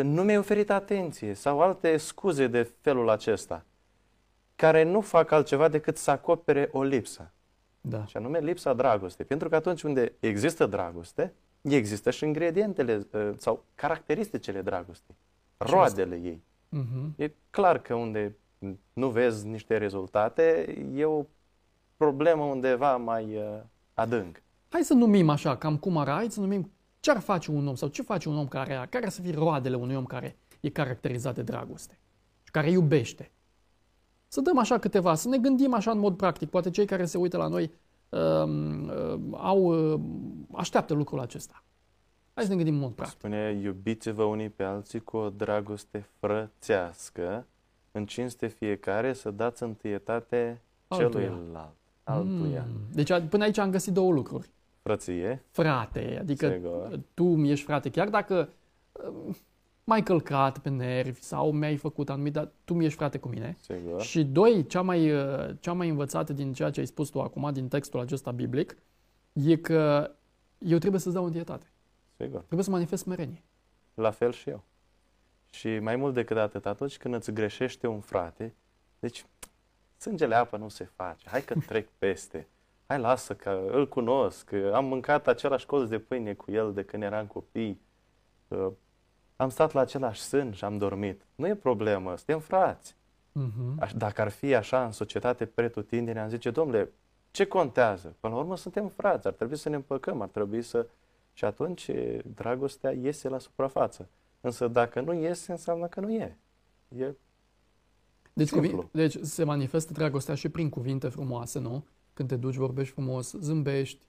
Nu 0.01 0.23
mi-ai 0.23 0.37
oferit 0.37 0.69
atenție 0.69 1.33
sau 1.33 1.61
alte 1.61 1.97
scuze 1.97 2.47
de 2.47 2.71
felul 2.81 3.09
acesta 3.09 3.65
care 4.55 4.83
nu 4.83 5.01
fac 5.01 5.31
altceva 5.31 5.67
decât 5.67 5.97
să 5.97 6.11
acopere 6.11 6.69
o 6.71 6.83
lipsă. 6.83 7.31
Da. 7.81 8.05
Și 8.05 8.17
anume 8.17 8.39
lipsa 8.39 8.73
dragostei. 8.73 9.25
Pentru 9.25 9.49
că 9.49 9.55
atunci 9.55 9.81
unde 9.81 10.13
există 10.19 10.65
dragoste, 10.65 11.33
există 11.61 12.09
și 12.09 12.25
ingredientele 12.25 13.07
uh, 13.11 13.29
sau 13.37 13.63
caracteristicile 13.75 14.61
dragostei, 14.61 15.15
roadele 15.57 16.15
ei. 16.15 16.43
Uh-huh. 16.77 17.15
E 17.15 17.31
clar 17.49 17.79
că 17.81 17.93
unde 17.93 18.35
nu 18.93 19.09
vezi 19.09 19.47
niște 19.47 19.77
rezultate, 19.77 20.75
e 20.95 21.05
o 21.05 21.25
problemă 21.97 22.43
undeva 22.43 22.97
mai 22.97 23.35
uh, 23.35 23.59
adânc. 23.93 24.41
Hai 24.69 24.81
să 24.81 24.93
numim 24.93 25.29
așa, 25.29 25.57
cam 25.57 25.77
cum 25.77 25.97
ar 25.97 26.09
hai 26.09 26.29
să 26.29 26.39
numim 26.39 26.71
ce 26.99 27.11
ar 27.11 27.19
face 27.19 27.51
un 27.51 27.67
om 27.67 27.75
sau 27.75 27.87
ce 27.87 28.01
face 28.01 28.29
un 28.29 28.37
om 28.37 28.47
care, 28.47 28.87
care 28.89 29.05
ar 29.05 29.11
să 29.11 29.21
fie 29.21 29.33
roadele 29.33 29.75
unui 29.75 29.95
om 29.95 30.05
care 30.05 30.37
e 30.59 30.69
caracterizat 30.69 31.35
de 31.35 31.41
dragoste 31.41 31.99
și 32.43 32.51
care 32.51 32.69
iubește. 32.69 33.31
Să 34.27 34.41
dăm 34.41 34.57
așa 34.57 34.77
câteva, 34.77 35.15
să 35.15 35.27
ne 35.27 35.37
gândim 35.37 35.73
așa 35.73 35.91
în 35.91 35.99
mod 35.99 36.17
practic. 36.17 36.49
Poate 36.49 36.69
cei 36.69 36.85
care 36.85 37.05
se 37.05 37.17
uită 37.17 37.37
la 37.37 37.47
noi 37.47 37.71
uh, 38.09 38.19
uh, 38.19 39.19
au, 39.31 39.91
uh, 39.93 39.99
așteaptă 40.51 40.93
lucrul 40.93 41.19
acesta. 41.19 41.63
Hai 42.33 42.43
să 42.43 42.49
ne 42.49 42.55
gândim 42.55 42.73
în 42.73 42.79
mod 42.79 42.91
practic. 42.91 43.17
Spune, 43.17 43.59
iubiți-vă 43.61 44.23
unii 44.23 44.49
pe 44.49 44.63
alții 44.63 44.99
cu 44.99 45.17
o 45.17 45.29
dragoste 45.29 46.09
frățească, 46.19 47.47
în 47.91 48.05
cinste 48.05 48.47
fiecare 48.47 49.13
să 49.13 49.31
dați 49.31 49.63
întâietate 49.63 50.61
altuia. 50.87 51.27
celuilalt, 51.27 51.77
altuia. 52.03 52.65
Mm. 52.69 52.79
Deci 52.93 53.11
până 53.29 53.43
aici 53.43 53.57
am 53.57 53.71
găsit 53.71 53.93
două 53.93 54.11
lucruri. 54.11 54.49
Frăție. 54.89 55.43
Frate, 55.51 56.17
adică 56.19 56.51
Sigur. 56.51 56.99
tu 57.13 57.23
mi 57.23 57.51
ești 57.51 57.65
frate, 57.65 57.89
chiar 57.89 58.09
dacă 58.09 58.49
uh, 58.91 59.35
m-ai 59.83 60.03
călcat 60.03 60.59
pe 60.59 60.69
nervi 60.69 61.21
sau 61.21 61.51
mi-ai 61.51 61.75
făcut 61.75 62.09
anumit, 62.09 62.33
dar 62.33 62.51
tu 62.63 62.73
mi 62.73 62.85
ești 62.85 62.97
frate 62.97 63.17
cu 63.17 63.27
mine. 63.27 63.57
Sigur. 63.59 64.01
Și 64.01 64.23
doi, 64.23 64.65
cea 64.65 64.81
mai, 64.81 65.11
uh, 65.11 65.55
cea 65.59 65.73
mai 65.73 65.89
învățată 65.89 66.33
din 66.33 66.53
ceea 66.53 66.69
ce 66.69 66.79
ai 66.79 66.85
spus 66.85 67.09
tu 67.09 67.21
acum, 67.21 67.53
din 67.53 67.67
textul 67.67 67.99
acesta 67.99 68.31
biblic, 68.31 68.77
e 69.33 69.55
că 69.55 70.11
eu 70.57 70.77
trebuie 70.77 71.01
să-ți 71.01 71.15
dau 71.15 71.25
întietate. 71.25 71.71
Sigur. 72.17 72.39
Trebuie 72.39 72.63
să 72.63 72.71
manifest 72.71 73.03
smerenie. 73.03 73.43
La 73.93 74.11
fel 74.11 74.31
și 74.31 74.49
eu. 74.49 74.63
Și 75.49 75.79
mai 75.79 75.95
mult 75.95 76.13
decât 76.13 76.37
atât, 76.37 76.65
atunci 76.65 76.97
când 76.97 77.13
îți 77.13 77.31
greșește 77.31 77.87
un 77.87 77.99
frate, 77.99 78.55
deci 78.99 79.25
sângele 79.97 80.35
apă 80.35 80.57
nu 80.57 80.69
se 80.69 80.83
face, 80.83 81.29
hai 81.29 81.41
că 81.41 81.55
trec 81.67 81.87
peste, 81.97 82.47
hai 82.89 82.99
lasă 82.99 83.35
că 83.35 83.67
îl 83.71 83.87
cunosc, 83.87 84.51
am 84.73 84.85
mâncat 84.85 85.27
același 85.27 85.65
colț 85.65 85.89
de 85.89 85.99
pâine 85.99 86.33
cu 86.33 86.51
el 86.51 86.73
de 86.73 86.83
când 86.83 87.03
eram 87.03 87.25
copii, 87.25 87.81
am 89.35 89.49
stat 89.49 89.71
la 89.71 89.79
același 89.79 90.21
sân 90.21 90.51
și 90.51 90.63
am 90.63 90.77
dormit. 90.77 91.25
Nu 91.35 91.47
e 91.47 91.55
problemă, 91.55 92.15
suntem 92.15 92.39
frați. 92.39 92.95
Uh-huh. 93.39 93.95
Dacă 93.95 94.21
ar 94.21 94.29
fi 94.29 94.55
așa 94.55 94.85
în 94.85 94.91
societate 94.91 95.45
pretutindene, 95.45 96.19
am 96.19 96.29
zice, 96.29 96.51
domnule, 96.51 96.91
ce 97.31 97.45
contează? 97.45 98.15
Până 98.19 98.33
la 98.33 98.39
urmă 98.39 98.57
suntem 98.57 98.87
frați, 98.87 99.27
ar 99.27 99.33
trebui 99.33 99.55
să 99.55 99.69
ne 99.69 99.75
împăcăm, 99.75 100.21
ar 100.21 100.27
trebui 100.27 100.61
să... 100.61 100.87
Și 101.33 101.45
atunci 101.45 101.91
dragostea 102.35 102.91
iese 102.91 103.29
la 103.29 103.39
suprafață. 103.39 104.09
Însă 104.41 104.67
dacă 104.67 105.01
nu 105.01 105.13
iese, 105.13 105.51
înseamnă 105.51 105.87
că 105.87 105.99
nu 105.99 106.11
e. 106.11 106.37
E 106.97 107.13
deci, 108.33 108.51
cuvi- 108.51 108.91
deci 108.91 109.17
se 109.21 109.43
manifestă 109.43 109.93
dragostea 109.93 110.35
și 110.35 110.49
prin 110.49 110.69
cuvinte 110.69 111.09
frumoase, 111.09 111.59
nu? 111.59 111.85
Când 112.19 112.31
te 112.31 112.37
duci, 112.37 112.55
vorbești 112.55 112.93
frumos, 112.93 113.33
zâmbești. 113.33 114.01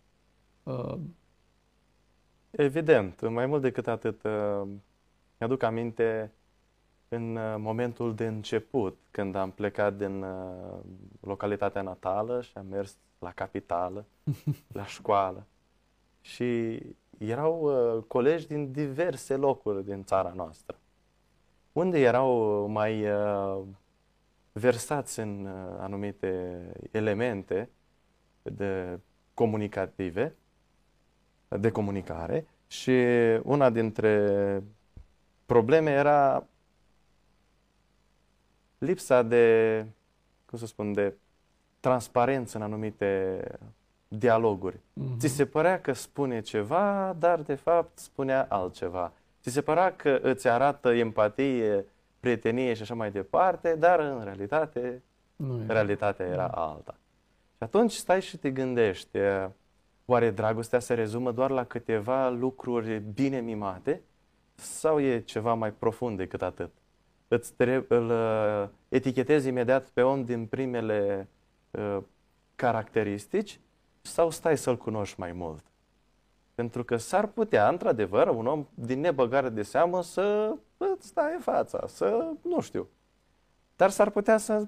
Uh... 0.63 0.99
Evident, 2.51 3.29
mai 3.29 3.47
mult 3.47 3.63
decât 3.63 3.87
atât, 3.87 4.23
uh, 4.23 4.69
mi-aduc 5.39 5.63
aminte 5.63 6.33
în 7.09 7.37
uh, 7.37 7.55
momentul 7.59 8.15
de 8.15 8.27
început, 8.27 8.99
când 9.11 9.35
am 9.35 9.51
plecat 9.51 9.97
din 9.97 10.23
uh, 10.23 10.79
localitatea 11.21 11.83
natală 11.83 12.41
și 12.41 12.53
am 12.55 12.67
mers 12.67 12.97
la 13.19 13.33
capitală, 13.33 14.07
la 14.79 14.87
școală. 14.87 15.47
Și 16.21 16.81
erau 17.19 17.61
uh, 17.63 18.03
colegi 18.07 18.47
din 18.47 18.73
diverse 18.73 19.37
locuri 19.37 19.85
din 19.85 20.05
țara 20.05 20.33
noastră, 20.35 20.79
unde 21.73 21.99
erau 21.99 22.67
mai 22.67 23.05
versați 24.53 25.21
în 25.21 25.47
anumite 25.79 26.63
elemente 26.91 27.71
de 28.43 28.99
comunicative, 29.35 30.35
de 31.49 31.71
comunicare 31.71 32.47
și 32.67 32.91
una 33.43 33.71
dintre 33.71 34.63
probleme 35.47 35.91
era 35.91 36.47
lipsa 38.79 39.23
de, 39.23 39.87
cum 40.47 40.59
să 40.59 40.67
spun, 40.67 40.93
de 40.93 41.15
transparență 41.81 42.57
în 42.57 42.63
anumite 42.63 43.43
dialoguri. 44.09 44.77
Mm-hmm. 44.77 45.19
Ți 45.19 45.29
se 45.29 45.47
părea 45.47 45.81
că 45.81 45.93
spune 45.93 46.41
ceva, 46.41 47.17
dar 47.19 47.41
de 47.41 47.55
fapt 47.55 47.99
spunea 47.99 48.47
altceva. 48.49 49.13
Ți 49.43 49.51
se 49.51 49.61
părea 49.61 49.97
că 49.97 50.19
îți 50.23 50.49
arată 50.49 50.93
empatie, 50.95 51.85
prietenie 52.21 52.75
și 52.75 52.83
așa 52.83 52.95
mai 52.95 53.11
departe, 53.11 53.77
dar 53.77 54.01
în 54.01 54.25
realitate, 54.25 55.03
nu 55.37 55.61
realitatea 55.67 56.27
era 56.27 56.49
da. 56.55 56.63
alta. 56.63 56.95
Și 57.61 57.67
atunci 57.67 57.93
stai 57.93 58.21
și 58.21 58.37
te 58.37 58.51
gândești, 58.51 59.19
oare 60.05 60.31
dragostea 60.31 60.79
se 60.79 60.95
rezumă 60.95 61.33
doar 61.33 61.51
la 61.51 61.65
câteva 61.65 62.29
lucruri 62.29 62.99
bine 62.99 63.41
mimate 63.41 64.03
sau 64.55 65.01
e 65.01 65.21
ceva 65.21 65.55
mai 65.55 65.73
profund 65.73 66.17
decât 66.17 66.43
atât? 66.43 66.71
Îți 67.29 67.53
trebuie, 67.53 67.99
îl 67.99 68.11
uh, 68.11 68.69
etichetezi 68.89 69.49
imediat 69.49 69.89
pe 69.89 70.03
om 70.03 70.25
din 70.25 70.47
primele 70.47 71.29
uh, 71.71 71.99
caracteristici 72.55 73.61
sau 74.01 74.31
stai 74.31 74.59
să-l 74.59 74.77
cunoști 74.77 75.21
mai 75.21 75.33
mult? 75.33 75.65
Pentru 76.55 76.85
că 76.85 76.97
s-ar 76.97 77.27
putea, 77.27 77.69
într-adevăr, 77.69 78.29
un 78.29 78.47
om 78.47 78.67
din 78.75 79.01
nebăgare 79.01 79.49
de 79.49 79.63
seamă 79.63 80.03
să 80.03 80.55
îți 80.77 81.07
stai 81.07 81.33
în 81.35 81.41
fața, 81.41 81.87
să, 81.87 82.33
nu 82.43 82.61
știu. 82.61 82.89
Dar 83.77 83.91
s-ar 83.91 84.11
putea 84.11 84.37
să 84.37 84.67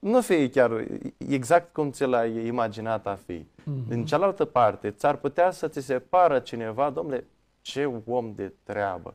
nu 0.00 0.20
fie 0.20 0.50
chiar 0.50 0.86
exact 1.16 1.72
cum 1.72 1.90
ți 1.90 2.04
l-ai 2.04 2.46
imaginat 2.46 3.06
a 3.06 3.14
fi. 3.14 3.38
Mm-hmm. 3.42 3.88
Din 3.88 4.04
cealaltă 4.04 4.44
parte, 4.44 4.90
ți-ar 4.90 5.16
putea 5.16 5.50
să 5.50 5.68
ți 5.68 5.80
se 5.80 5.98
pară 5.98 6.38
cineva, 6.38 6.90
domnule, 6.90 7.26
ce 7.60 7.84
om 8.06 8.34
de 8.34 8.52
treabă. 8.62 9.14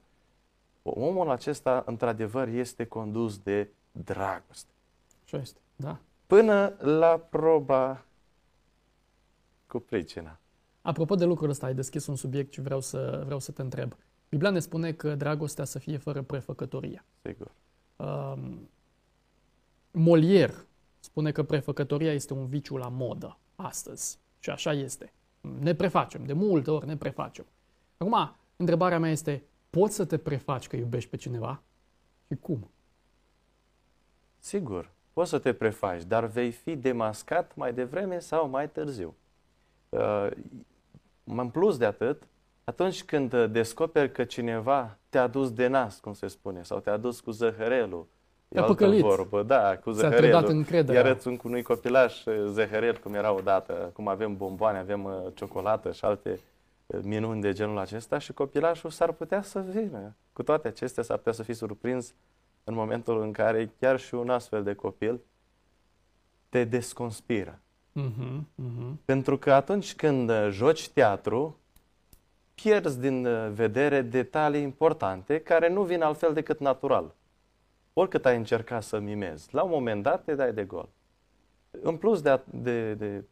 Omul 0.83 1.29
acesta, 1.29 1.83
într-adevăr, 1.85 2.47
este 2.47 2.85
condus 2.85 3.37
de 3.37 3.69
dragoste. 3.91 4.71
Și 5.23 5.35
este, 5.35 5.59
da. 5.75 5.97
Până 6.27 6.73
la 6.79 7.17
proba 7.29 8.05
cu 9.67 9.79
pricina. 9.79 10.39
Apropo 10.81 11.15
de 11.15 11.25
lucrul 11.25 11.49
ăsta, 11.49 11.65
ai 11.65 11.73
deschis 11.73 12.07
un 12.07 12.15
subiect 12.15 12.53
și 12.53 12.61
vreau 12.61 12.79
să, 12.79 13.21
vreau 13.25 13.39
să 13.39 13.51
te 13.51 13.61
întreb. 13.61 13.95
Biblia 14.29 14.49
ne 14.49 14.59
spune 14.59 14.91
că 14.91 15.15
dragostea 15.15 15.63
să 15.63 15.79
fie 15.79 15.97
fără 15.97 16.21
prefăcătorie. 16.21 17.03
Sigur. 17.21 17.51
Um, 17.95 18.69
Molière 19.91 20.65
spune 21.05 21.31
că 21.31 21.43
prefăcătoria 21.43 22.13
este 22.13 22.33
un 22.33 22.47
viciu 22.47 22.77
la 22.77 22.89
modă 22.89 23.37
astăzi. 23.55 24.19
Și 24.39 24.49
așa 24.49 24.73
este. 24.73 25.13
Ne 25.59 25.75
prefacem, 25.75 26.25
de 26.25 26.33
multe 26.33 26.71
ori 26.71 26.85
ne 26.85 26.97
prefacem. 26.97 27.45
Acum, 27.97 28.35
întrebarea 28.55 28.99
mea 28.99 29.11
este, 29.11 29.43
poți 29.69 29.95
să 29.95 30.05
te 30.05 30.17
prefaci 30.17 30.67
că 30.67 30.75
iubești 30.75 31.09
pe 31.09 31.17
cineva? 31.17 31.61
Și 32.27 32.35
cum? 32.35 32.69
Sigur, 34.39 34.91
poți 35.13 35.29
să 35.29 35.39
te 35.39 35.53
prefaci, 35.53 36.03
dar 36.03 36.25
vei 36.25 36.51
fi 36.51 36.75
demascat 36.75 37.55
mai 37.55 37.73
devreme 37.73 38.19
sau 38.19 38.49
mai 38.49 38.69
târziu. 38.69 39.15
Uh, 39.89 40.27
în 41.23 41.49
plus 41.49 41.77
de 41.77 41.85
atât, 41.85 42.27
atunci 42.63 43.03
când 43.03 43.45
descoperi 43.45 44.11
că 44.11 44.23
cineva 44.23 44.97
te-a 45.09 45.27
dus 45.27 45.51
de 45.51 45.67
nas, 45.67 45.99
cum 45.99 46.13
se 46.13 46.27
spune, 46.27 46.63
sau 46.63 46.79
te-a 46.79 46.97
dus 46.97 47.19
cu 47.19 47.31
zăhărelul, 47.31 48.07
E 48.47 48.59
altă 48.59 48.73
păcălit. 48.73 49.01
vorbă, 49.01 49.43
da, 49.43 49.77
cu 49.77 49.91
zăhărelul. 49.91 50.65
Îi 50.85 50.97
arăți 50.97 51.27
un, 51.27 51.39
unui 51.43 51.61
copilaș 51.61 52.25
uh, 52.25 52.45
zăhărel, 52.47 52.97
cum 52.97 53.13
era 53.13 53.33
odată, 53.33 53.91
cum 53.93 54.07
avem 54.07 54.37
bomboane, 54.37 54.77
avem 54.77 55.03
uh, 55.03 55.13
ciocolată 55.33 55.91
și 55.91 56.05
alte 56.05 56.39
uh, 56.85 56.99
minuni 57.03 57.41
de 57.41 57.53
genul 57.53 57.77
acesta 57.77 58.17
și 58.17 58.33
copilașul 58.33 58.89
s-ar 58.89 59.11
putea 59.11 59.41
să 59.41 59.59
vină. 59.59 60.15
Cu 60.33 60.43
toate 60.43 60.67
acestea 60.67 61.03
s-ar 61.03 61.17
putea 61.17 61.31
să 61.31 61.43
fii 61.43 61.53
surprins 61.53 62.13
în 62.63 62.73
momentul 62.73 63.21
în 63.21 63.31
care 63.31 63.71
chiar 63.79 63.99
și 63.99 64.13
un 64.13 64.29
astfel 64.29 64.63
de 64.63 64.73
copil 64.73 65.19
te 66.49 66.63
desconspiră. 66.63 67.59
Uh-huh, 67.99 68.39
uh-huh. 68.39 68.91
Pentru 69.05 69.37
că 69.37 69.53
atunci 69.53 69.95
când 69.95 70.31
joci 70.49 70.89
teatru, 70.89 71.59
pierzi 72.53 72.99
din 72.99 73.27
vedere 73.53 74.01
detalii 74.01 74.61
importante 74.61 75.39
care 75.39 75.69
nu 75.69 75.81
vin 75.81 76.01
altfel 76.01 76.33
decât 76.33 76.59
natural 76.59 77.13
oricât 77.97 78.25
ai 78.25 78.35
încercat 78.35 78.83
să 78.83 78.99
mimezi, 78.99 79.53
la 79.53 79.63
un 79.63 79.69
moment 79.69 80.03
dat 80.03 80.23
te 80.23 80.35
dai 80.35 80.53
de 80.53 80.63
gol. 80.63 80.89
În 81.71 81.97
plus 81.97 82.21
de, 82.21 82.39
de, 82.45 82.93
de 82.93 83.23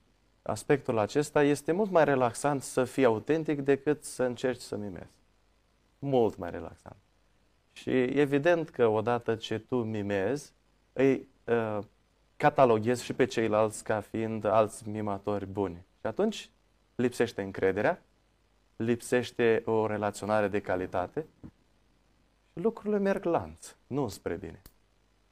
aspectul 0.42 0.98
acesta, 0.98 1.44
este 1.44 1.72
mult 1.72 1.92
mai 1.92 2.06
relaxant 2.06 2.62
să 2.62 2.84
fii 2.84 3.06
autentic 3.06 3.62
decât 3.62 4.04
să 4.04 4.24
încerci 4.24 4.62
să 4.62 4.76
mimezi. 4.76 5.12
Mult 6.00 6.38
mai 6.38 6.52
relaxant. 6.52 6.96
Și 7.72 7.92
evident 8.02 8.70
că 8.70 8.88
odată 8.88 9.36
ce 9.36 9.60
tu 9.60 9.76
mimezi, 9.76 10.54
îi 10.94 11.28
uh, 11.46 11.80
cataloghezi 12.38 13.04
și 13.04 13.14
pe 13.14 13.26
ceilalți 13.26 13.84
ca 13.84 14.00
fiind 14.00 14.46
alți 14.46 14.90
mimatori 14.90 15.46
buni. 15.46 15.86
Și 16.00 16.06
atunci 16.06 16.50
lipsește 16.96 17.42
încrederea, 17.42 18.02
lipsește 18.76 19.62
o 19.66 19.88
relaționare 19.88 20.48
de 20.48 20.62
calitate 20.62 21.26
lucrurile 22.54 22.98
merg 22.98 23.24
lanț, 23.24 23.76
nu 23.88 24.08
spre 24.08 24.36
bine. 24.36 24.62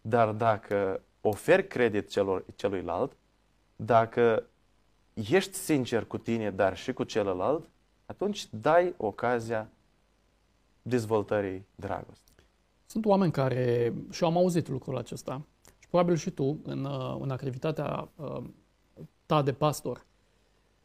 Dar 0.02 0.32
dacă 0.32 1.02
oferi 1.22 1.68
credit 1.68 2.10
celor, 2.10 2.46
celuilalt, 2.56 3.18
dacă 3.76 4.44
ești 5.14 5.54
sincer 5.54 6.06
cu 6.06 6.18
tine, 6.18 6.52
dar 6.52 6.78
și 6.78 6.94
cu 6.94 7.04
celălalt, 7.04 7.70
atunci 8.06 8.48
dai 8.50 8.94
ocazia 8.98 9.70
dezvoltării 10.82 11.66
dragostei. 11.76 12.46
Sunt 12.86 13.06
oameni 13.06 13.32
care, 13.32 13.94
și 14.12 14.24
am 14.24 14.38
auzit 14.38 14.68
lucrul 14.68 14.98
acesta, 14.98 15.42
și 15.80 15.88
probabil 15.88 16.16
și 16.16 16.32
tu, 16.32 16.60
în, 16.64 16.88
în 17.20 17.30
activitatea 17.30 18.10
uh, 18.16 18.44
ta 19.26 19.42
de 19.42 19.54
pastor, 19.54 20.06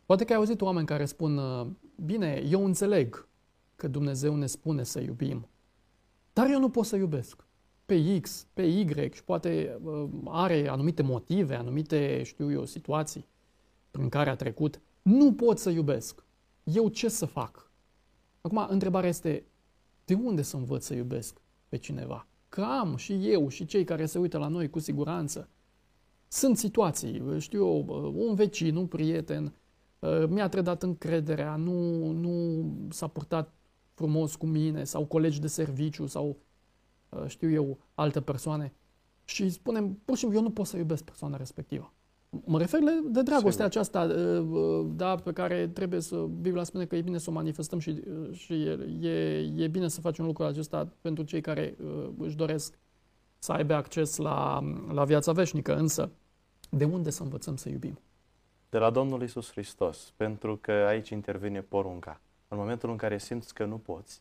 poate 0.06 0.24
că 0.24 0.32
ai 0.32 0.38
auzit 0.38 0.60
oameni 0.60 0.86
care 0.86 1.04
spun, 1.04 1.36
uh, 1.36 1.66
bine, 2.04 2.42
eu 2.48 2.64
înțeleg 2.64 3.28
că 3.76 3.88
Dumnezeu 3.88 4.34
ne 4.34 4.46
spune 4.46 4.82
să 4.82 5.00
iubim, 5.00 5.48
dar 6.36 6.50
eu 6.50 6.58
nu 6.58 6.70
pot 6.70 6.84
să 6.84 6.96
iubesc. 6.96 7.46
Pe 7.86 8.20
X, 8.20 8.46
pe 8.52 8.62
Y 8.62 9.10
și 9.12 9.24
poate 9.24 9.78
uh, 9.82 10.08
are 10.24 10.68
anumite 10.68 11.02
motive, 11.02 11.54
anumite, 11.54 12.22
știu 12.22 12.50
eu, 12.52 12.64
situații 12.64 13.26
prin 13.90 14.08
care 14.08 14.30
a 14.30 14.36
trecut. 14.36 14.80
Nu 15.02 15.32
pot 15.34 15.58
să 15.58 15.70
iubesc. 15.70 16.24
Eu 16.64 16.88
ce 16.88 17.08
să 17.08 17.26
fac? 17.26 17.70
Acum, 18.40 18.66
întrebarea 18.68 19.08
este, 19.08 19.44
de 20.04 20.14
unde 20.14 20.42
să 20.42 20.56
învăț 20.56 20.84
să 20.84 20.94
iubesc 20.94 21.40
pe 21.68 21.76
cineva? 21.76 22.26
Că 22.48 22.62
am 22.62 22.96
și 22.96 23.30
eu 23.30 23.48
și 23.48 23.66
cei 23.66 23.84
care 23.84 24.06
se 24.06 24.18
uită 24.18 24.38
la 24.38 24.48
noi 24.48 24.70
cu 24.70 24.78
siguranță. 24.78 25.48
Sunt 26.28 26.58
situații, 26.58 27.22
știu 27.38 27.66
eu, 27.66 27.84
uh, 27.88 28.26
un 28.28 28.34
vecin, 28.34 28.76
un 28.76 28.86
prieten, 28.86 29.54
uh, 29.98 30.28
mi-a 30.28 30.48
trădat 30.48 30.82
încrederea, 30.82 31.56
nu, 31.56 32.10
nu 32.10 32.64
s-a 32.90 33.06
purtat 33.06 33.55
frumos 33.96 34.34
cu 34.34 34.46
mine 34.46 34.84
sau 34.84 35.04
colegi 35.04 35.40
de 35.40 35.46
serviciu 35.46 36.06
sau 36.06 36.36
uh, 37.08 37.24
știu 37.26 37.50
eu, 37.50 37.78
alte 37.94 38.20
persoane 38.20 38.72
și 39.24 39.48
spunem, 39.48 39.98
pur 40.04 40.14
și 40.14 40.20
simplu, 40.20 40.38
eu 40.38 40.44
nu 40.44 40.50
pot 40.50 40.66
să 40.66 40.76
iubesc 40.76 41.04
persoana 41.04 41.36
respectivă. 41.36 41.92
Mă 42.44 42.58
refer 42.58 42.80
de 43.04 43.22
dragostea 43.22 43.50
Sigur. 43.50 43.64
aceasta 43.64 44.02
uh, 44.02 44.46
uh, 44.50 44.86
da, 44.94 45.14
pe 45.14 45.32
care 45.32 45.68
trebuie 45.68 46.00
să, 46.00 46.16
Biblia 46.16 46.62
spune 46.62 46.84
că 46.84 46.96
e 46.96 47.00
bine 47.00 47.18
să 47.18 47.30
o 47.30 47.32
manifestăm 47.32 47.78
și, 47.78 48.02
și 48.32 48.62
e, 49.00 49.10
e 49.56 49.68
bine 49.68 49.88
să 49.88 50.00
facem 50.00 50.24
lucrul 50.24 50.46
acesta 50.46 50.88
pentru 51.00 51.24
cei 51.24 51.40
care 51.40 51.76
își 52.18 52.36
doresc 52.36 52.78
să 53.38 53.52
aibă 53.52 53.74
acces 53.74 54.16
la, 54.16 54.64
la 54.92 55.04
viața 55.04 55.32
veșnică. 55.32 55.76
Însă, 55.76 56.10
de 56.70 56.84
unde 56.84 57.10
să 57.10 57.22
învățăm 57.22 57.56
să 57.56 57.68
iubim? 57.68 57.98
De 58.70 58.78
la 58.78 58.90
Domnul 58.90 59.22
Isus 59.22 59.50
Hristos, 59.50 60.12
pentru 60.16 60.56
că 60.56 60.72
aici 60.72 61.08
intervine 61.08 61.60
porunca 61.60 62.20
în 62.48 62.58
momentul 62.58 62.90
în 62.90 62.96
care 62.96 63.18
simți 63.18 63.54
că 63.54 63.64
nu 63.64 63.78
poți, 63.78 64.20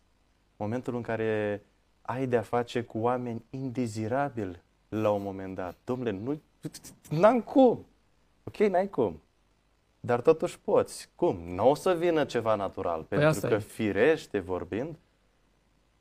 în 0.58 0.66
momentul 0.66 0.96
în 0.96 1.02
care 1.02 1.62
ai 2.02 2.28
de-a 2.28 2.42
face 2.42 2.84
cu 2.84 2.98
oameni 2.98 3.44
indezirabili 3.50 4.62
la 4.90 5.12
un 5.12 5.22
moment 5.22 5.56
dat. 5.56 5.76
Domnule, 5.84 6.12
nu, 6.12 6.42
n-am 7.10 7.42
cum. 7.42 7.86
Ok, 8.44 8.58
n-ai 8.58 8.90
cum. 8.90 9.22
Dar 10.00 10.22
totuși 10.22 10.60
poți. 10.60 11.10
Cum? 11.16 11.38
Nu 11.46 11.70
o 11.70 11.76
să 11.76 11.94
vină 11.94 12.26
ceva 12.26 12.56
natural. 12.56 13.02
Păi 13.02 13.18
pentru 13.18 13.48
că, 13.48 13.54
e. 13.54 13.60
firește 13.60 14.40
vorbind, 14.40 14.96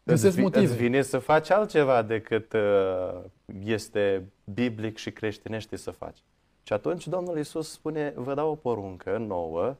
îți, 0.02 0.40
îți 0.40 0.76
vine 0.76 1.02
să 1.02 1.18
faci 1.18 1.50
altceva 1.50 2.02
decât 2.02 2.52
uh, 2.52 3.20
este 3.64 4.32
biblic 4.44 4.96
și 4.96 5.12
creștinește 5.12 5.76
să 5.76 5.90
faci. 5.90 6.18
Și 6.62 6.72
atunci 6.72 7.06
Domnul 7.06 7.36
Iisus 7.36 7.70
spune, 7.70 8.12
vă 8.16 8.34
dau 8.34 8.50
o 8.50 8.54
poruncă 8.54 9.16
nouă, 9.16 9.76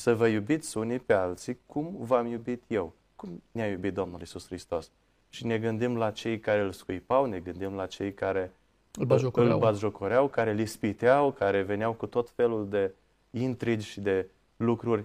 să 0.00 0.14
vă 0.14 0.26
iubiți 0.26 0.76
unii 0.76 0.98
pe 0.98 1.12
alții 1.12 1.58
cum 1.66 1.96
v-am 1.98 2.26
iubit 2.26 2.62
eu. 2.66 2.92
Cum 3.16 3.42
ne-a 3.52 3.70
iubit 3.70 3.94
Domnul 3.94 4.20
Isus 4.20 4.46
Hristos? 4.46 4.90
Și 5.28 5.46
ne 5.46 5.58
gândim 5.58 5.96
la 5.96 6.10
cei 6.10 6.38
care 6.38 6.60
îl 6.60 6.72
scuipau, 6.72 7.24
ne 7.24 7.38
gândim 7.38 7.74
la 7.74 7.86
cei 7.86 8.14
care 8.14 8.52
îl 8.98 9.06
batjocoreau, 9.06 9.52
îl 9.52 9.58
batjocoreau 9.58 10.28
care 10.28 10.50
îl 10.50 10.58
ispiteau, 10.58 11.32
care 11.32 11.62
veneau 11.62 11.92
cu 11.92 12.06
tot 12.06 12.30
felul 12.30 12.68
de 12.68 12.94
intrigi 13.30 13.86
și 13.86 14.00
de 14.00 14.28
lucruri 14.56 15.04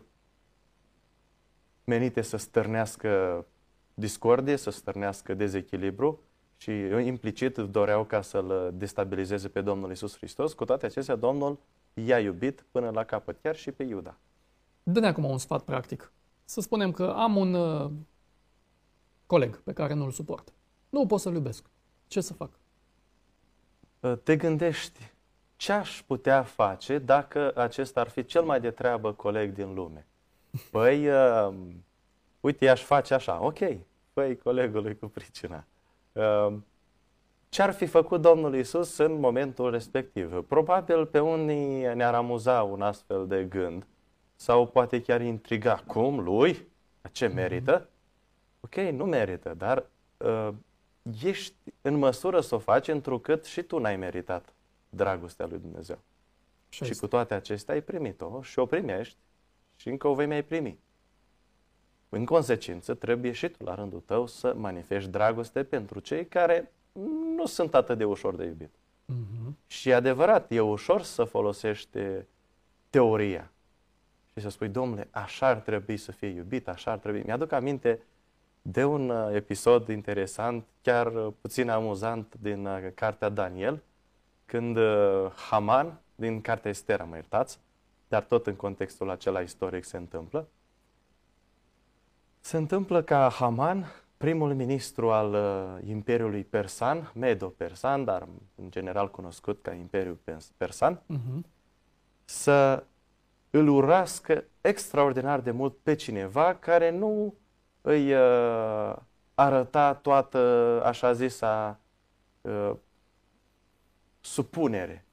menite 1.84 2.22
să 2.22 2.38
stârnească 2.38 3.46
discordie, 3.94 4.56
să 4.56 4.70
stârnească 4.70 5.34
dezechilibru 5.34 6.20
și 6.58 6.72
implicit 7.06 7.58
doreau 7.58 8.04
ca 8.04 8.22
să-L 8.22 8.74
destabilizeze 8.74 9.48
pe 9.48 9.62
Domnul 9.62 9.92
Isus 9.92 10.18
Hristos. 10.18 10.54
Cu 10.54 10.66
toate 10.66 10.86
acestea, 10.86 11.16
Domnul 11.16 11.60
i-a 11.94 12.20
iubit 12.20 12.66
până 12.72 12.90
la 12.90 13.04
capăt, 13.04 13.38
chiar 13.42 13.56
și 13.56 13.72
pe 13.72 13.84
Iuda. 13.84 14.18
Dă-ne 14.88 15.08
acum 15.08 15.24
un 15.24 15.38
sfat 15.38 15.64
practic. 15.64 16.12
Să 16.44 16.62
spunem 16.62 16.92
că 16.92 17.14
am 17.18 17.36
un 17.36 17.54
uh, 17.54 17.92
coleg 19.26 19.62
pe 19.62 19.74
care 19.74 19.94
nu-l 19.94 20.12
suport. 20.12 20.54
Nu 20.90 21.06
pot 21.06 21.20
să-l 21.20 21.34
iubesc. 21.34 21.66
Ce 22.08 22.22
să 22.22 22.34
fac? 22.34 22.50
Uh, 24.00 24.18
te 24.24 24.36
gândești 24.36 25.14
ce 25.56 25.72
aș 25.72 26.04
putea 26.08 26.44
face 26.44 26.98
dacă 26.98 27.52
acesta 27.56 28.00
ar 28.00 28.10
fi 28.10 28.26
cel 28.26 28.44
mai 28.44 28.60
de 28.62 28.72
treabă 28.72 29.14
coleg 29.14 29.54
din 29.54 29.74
lume? 29.74 30.06
Păi, 30.72 31.10
uh, 31.10 31.54
uite, 32.40 32.66
i-aș 32.66 32.84
face 32.84 33.14
așa. 33.14 33.44
Ok, 33.44 33.60
păi 34.14 34.38
colegului 34.38 34.98
cu 34.98 35.08
pricina. 35.08 35.66
Uh, 36.12 36.54
ce 37.50 37.62
ar 37.62 37.74
fi 37.74 37.86
făcut 37.86 38.22
Domnul 38.22 38.56
Isus 38.56 38.98
în 38.98 39.20
momentul 39.20 39.72
respectiv? 39.72 40.44
Probabil 40.48 41.06
pe 41.06 41.20
unii 41.20 41.96
ne-ar 41.96 42.14
amuza 42.14 42.64
un 42.64 42.82
astfel 42.82 43.28
de 43.28 43.44
gând, 43.44 43.86
sau 44.36 44.68
poate 44.68 45.02
chiar 45.02 45.22
intriga. 45.22 45.84
Cum? 45.88 46.20
Lui? 46.20 46.68
Ce 47.12 47.26
mhm. 47.26 47.36
merită? 47.36 47.90
Ok, 48.60 48.76
nu 48.76 49.06
merită, 49.06 49.54
dar 49.54 49.86
uh, 50.18 50.50
ești 51.24 51.56
în 51.82 51.96
măsură 51.96 52.42
să 52.42 52.56
o 52.56 52.60
faci 52.60 52.88
întrucât 52.88 53.46
și 53.46 53.62
tu 53.62 53.80
n-ai 53.80 53.96
meritat 53.96 54.54
dragostea 54.90 55.46
lui 55.46 55.60
Dumnezeu. 55.60 56.00
Și, 56.70 56.84
și 56.84 56.94
cu 56.94 57.08
toate 57.08 57.34
acestea 57.34 57.74
ai 57.74 57.82
primit-o 57.82 58.42
și 58.42 58.60
o 58.60 58.66
primești 58.66 59.18
și 59.76 59.90
încă 59.90 60.08
o 60.08 60.14
vei 60.14 60.26
mai 60.26 60.44
primi. 60.44 60.80
În 62.10 62.26
consecință, 62.26 62.94
trebuie 62.94 63.32
și 63.32 63.50
tu 63.50 63.64
la 63.64 63.76
rândul 63.76 64.00
tău 64.00 64.28
să 64.28 64.54
manifesti 64.58 65.10
dragoste 65.10 65.64
pentru 65.64 66.00
cei 66.00 66.28
care 66.28 66.72
nu 67.36 67.46
sunt 67.46 67.74
atât 67.74 67.98
de 67.98 68.04
ușor 68.04 68.36
de 68.36 68.44
iubit. 68.44 68.70
Uh-huh. 68.70 69.52
Și 69.68 69.90
e 69.90 69.94
adevărat, 69.94 70.52
e 70.52 70.60
ușor 70.60 71.02
să 71.02 71.24
folosești 71.24 72.00
teoria 72.90 73.52
și 74.36 74.42
să 74.42 74.50
spui, 74.50 74.68
domnule, 74.68 75.08
așa 75.12 75.48
ar 75.48 75.58
trebui 75.58 75.98
să 75.98 76.12
fie 76.12 76.28
iubit, 76.28 76.68
așa 76.68 76.92
ar 76.92 76.98
trebui. 76.98 77.24
Mi-aduc 77.26 77.52
aminte 77.52 78.02
de 78.62 78.84
un 78.84 79.10
uh, 79.10 79.36
episod 79.36 79.88
interesant, 79.88 80.66
chiar 80.82 81.16
uh, 81.16 81.34
puțin 81.42 81.70
amuzant 81.70 82.36
din 82.40 82.66
uh, 82.66 82.88
cartea 82.96 83.30
Daniel, 83.30 83.84
când 84.46 84.78
Haman, 85.50 86.00
din 86.16 86.42
cartea 86.42 86.70
Estera, 86.70 87.04
mă 87.04 87.16
iertați, 87.16 87.60
dar 88.08 88.24
tot 88.24 88.48
în 88.48 88.56
contextul 88.56 89.10
acela 89.10 89.40
istoric 89.40 89.84
se 89.84 89.98
întâmplă. 89.98 90.48
Se 92.40 92.58
întâmplă 92.58 93.02
ca 93.02 93.30
Haman, 93.30 93.86
primul 94.18 94.54
ministru 94.54 95.12
al 95.12 95.34
uh, 95.34 95.88
Imperiului 95.88 96.44
Persan, 96.44 97.12
Medo-Persan, 97.14 98.04
dar 98.04 98.28
în 98.56 98.72
general 98.72 99.12
cunoscut 99.12 99.62
ca 99.62 99.74
Imperiul 99.74 100.20
Persan, 100.58 100.98
uh-huh. 100.98 101.46
să 102.26 102.84
îl 103.58 103.68
urască 103.68 104.44
extraordinar 104.62 105.40
de 105.40 105.52
mult 105.52 105.78
pe 105.84 105.96
cineva 105.96 106.56
care 106.56 106.90
nu 106.90 107.34
îi 107.82 108.14
uh, 108.14 108.96
arăta 109.34 109.94
toată, 109.94 110.40
așa 110.86 111.14
zisa, 111.14 111.80
uh, 112.42 112.72
supunere. 114.20 115.06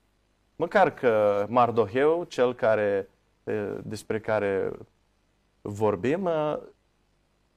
Măcar 0.57 0.94
că 0.94 1.46
Mardoheu, 1.48 2.24
cel 2.24 2.55
care, 2.55 3.09
uh, 3.42 3.76
despre 3.83 4.20
care 4.20 4.72
vorbim, 5.61 6.24
uh, 6.24 6.59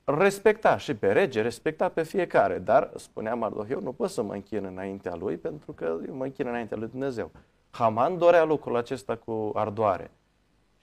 respecta 0.03 0.77
și 0.77 0.95
pe 0.95 1.11
rege, 1.11 1.41
respecta 1.41 1.89
pe 1.89 2.03
fiecare, 2.03 2.59
dar 2.59 2.91
spunea 2.95 3.35
Mardoheu, 3.35 3.81
nu 3.81 3.91
pot 3.91 4.09
să 4.09 4.21
mă 4.21 4.33
închin 4.33 4.65
înaintea 4.65 5.15
lui 5.15 5.37
pentru 5.37 5.71
că 5.71 5.97
eu 6.07 6.15
mă 6.15 6.23
închin 6.23 6.47
înaintea 6.47 6.77
lui 6.77 6.87
Dumnezeu. 6.87 7.31
Haman 7.69 8.17
dorea 8.17 8.43
lucrul 8.43 8.75
acesta 8.75 9.15
cu 9.15 9.51
ardoare. 9.53 10.11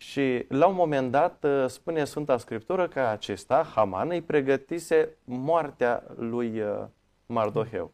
Și 0.02 0.44
la 0.48 0.66
un 0.66 0.74
moment 0.74 1.10
dat 1.10 1.44
uh, 1.44 1.64
spune 1.68 2.04
Sfânta 2.04 2.36
Scriptură 2.36 2.88
că 2.88 3.00
acesta, 3.00 3.62
Haman, 3.62 4.10
îi 4.10 4.22
pregătise 4.22 5.16
moartea 5.24 6.04
lui 6.16 6.60
uh, 6.60 6.84
Mardoheu. 7.26 7.92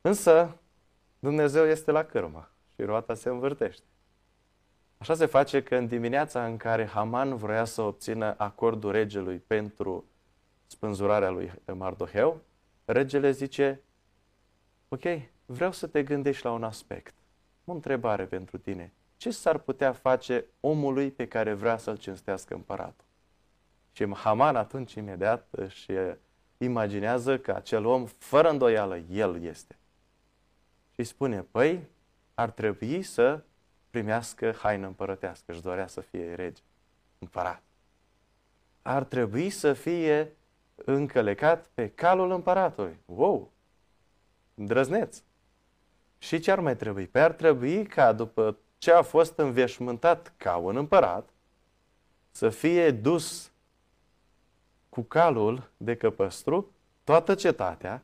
Însă 0.00 0.56
Dumnezeu 1.18 1.64
este 1.66 1.90
la 1.90 2.04
cârmă 2.04 2.50
și 2.74 2.82
roata 2.82 3.14
se 3.14 3.28
învârtește. 3.28 3.84
Așa 4.98 5.14
se 5.14 5.26
face 5.26 5.62
că 5.62 5.76
în 5.76 5.86
dimineața 5.86 6.44
în 6.44 6.56
care 6.56 6.86
Haman 6.86 7.36
vrea 7.36 7.64
să 7.64 7.82
obțină 7.82 8.34
acordul 8.38 8.90
regelui 8.90 9.38
pentru 9.38 10.04
spânzurarea 10.66 11.30
lui 11.30 11.52
Mardoheu, 11.74 12.40
regele 12.84 13.30
zice, 13.30 13.80
ok, 14.88 15.02
vreau 15.46 15.72
să 15.72 15.86
te 15.86 16.02
gândești 16.02 16.44
la 16.44 16.52
un 16.52 16.64
aspect. 16.64 17.14
O 17.64 17.72
întrebare 17.72 18.24
pentru 18.24 18.58
tine 18.58 18.92
ce 19.20 19.30
s-ar 19.30 19.58
putea 19.58 19.92
face 19.92 20.44
omului 20.60 21.10
pe 21.10 21.28
care 21.28 21.52
vrea 21.52 21.76
să-l 21.76 21.96
cinstească 21.96 22.54
împăratul? 22.54 23.04
Și 23.92 24.14
Haman 24.14 24.56
atunci 24.56 24.94
imediat 24.94 25.46
își 25.50 25.90
imaginează 26.58 27.38
că 27.38 27.52
acel 27.52 27.86
om, 27.86 28.06
fără 28.06 28.50
îndoială, 28.50 28.96
el 28.96 29.42
este. 29.42 29.78
Și 30.94 31.04
spune, 31.04 31.40
păi, 31.40 31.88
ar 32.34 32.50
trebui 32.50 33.02
să 33.02 33.42
primească 33.90 34.52
haină 34.52 34.86
împărătească, 34.86 35.52
își 35.52 35.62
dorea 35.62 35.86
să 35.86 36.00
fie 36.00 36.34
rege, 36.34 36.62
împărat. 37.18 37.62
Ar 38.82 39.04
trebui 39.04 39.50
să 39.50 39.72
fie 39.72 40.36
încălecat 40.74 41.66
pe 41.74 41.88
calul 41.88 42.30
împăratului. 42.30 42.98
Wow! 43.04 43.52
Drăzneț! 44.54 45.22
Și 46.18 46.38
ce 46.38 46.50
ar 46.50 46.60
mai 46.60 46.76
trebui? 46.76 47.06
Păi 47.06 47.22
ar 47.22 47.32
trebui 47.32 47.86
ca 47.86 48.12
după 48.12 48.58
ce 48.80 48.92
a 48.92 49.02
fost 49.02 49.38
înveșmântat 49.38 50.32
ca 50.36 50.56
un 50.56 50.76
împărat, 50.76 51.28
să 52.30 52.48
fie 52.48 52.90
dus 52.90 53.52
cu 54.88 55.00
calul 55.02 55.70
de 55.76 55.96
căpăstru 55.96 56.72
toată 57.04 57.34
cetatea, 57.34 58.02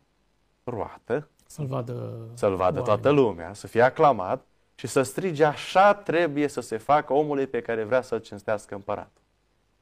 roată, 0.64 1.28
să-l 1.46 1.66
vadă, 1.66 2.28
să-l 2.34 2.56
vadă 2.56 2.80
toată 2.80 3.10
lumea, 3.10 3.52
să 3.52 3.66
fie 3.66 3.82
aclamat 3.82 4.44
și 4.74 4.86
să 4.86 5.02
strige 5.02 5.44
așa 5.44 5.94
trebuie 5.94 6.48
să 6.48 6.60
se 6.60 6.76
facă 6.76 7.12
omului 7.12 7.46
pe 7.46 7.60
care 7.60 7.84
vrea 7.84 8.02
să-l 8.02 8.20
cinstească 8.20 8.74
împăratul. 8.74 9.22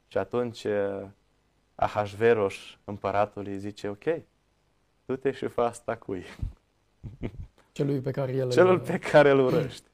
Și 0.07 0.19
atunci 0.19 0.67
Ahasveros, 1.75 2.55
împăratul, 2.85 3.47
îi 3.47 3.59
zice, 3.59 3.89
ok, 3.89 4.05
du-te 5.05 5.31
și 5.31 5.47
fă 5.47 5.61
asta 5.61 5.97
cui? 5.97 6.25
Celui 7.73 8.01
pe 8.01 8.11
care 8.11 8.33
el 8.33 8.51
Celul 8.51 8.81
pe 8.81 8.99
care 8.99 9.31
îl 9.31 9.39
urăște. 9.39 9.89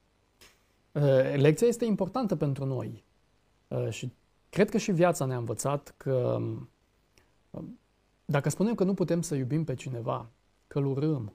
Uh, 0.92 1.34
lecția 1.36 1.66
este 1.66 1.84
importantă 1.84 2.36
pentru 2.36 2.64
noi 2.64 3.04
uh, 3.68 3.90
și 3.90 4.12
cred 4.48 4.70
că 4.70 4.78
și 4.78 4.92
viața 4.92 5.24
ne-a 5.24 5.36
învățat 5.36 5.94
că 5.96 6.38
um, 7.50 7.78
dacă 8.24 8.48
spunem 8.48 8.74
că 8.74 8.84
nu 8.84 8.94
putem 8.94 9.22
să 9.22 9.34
iubim 9.34 9.64
pe 9.64 9.74
cineva, 9.74 10.30
că 10.66 10.78
îl 10.78 10.86
urâm, 10.86 11.34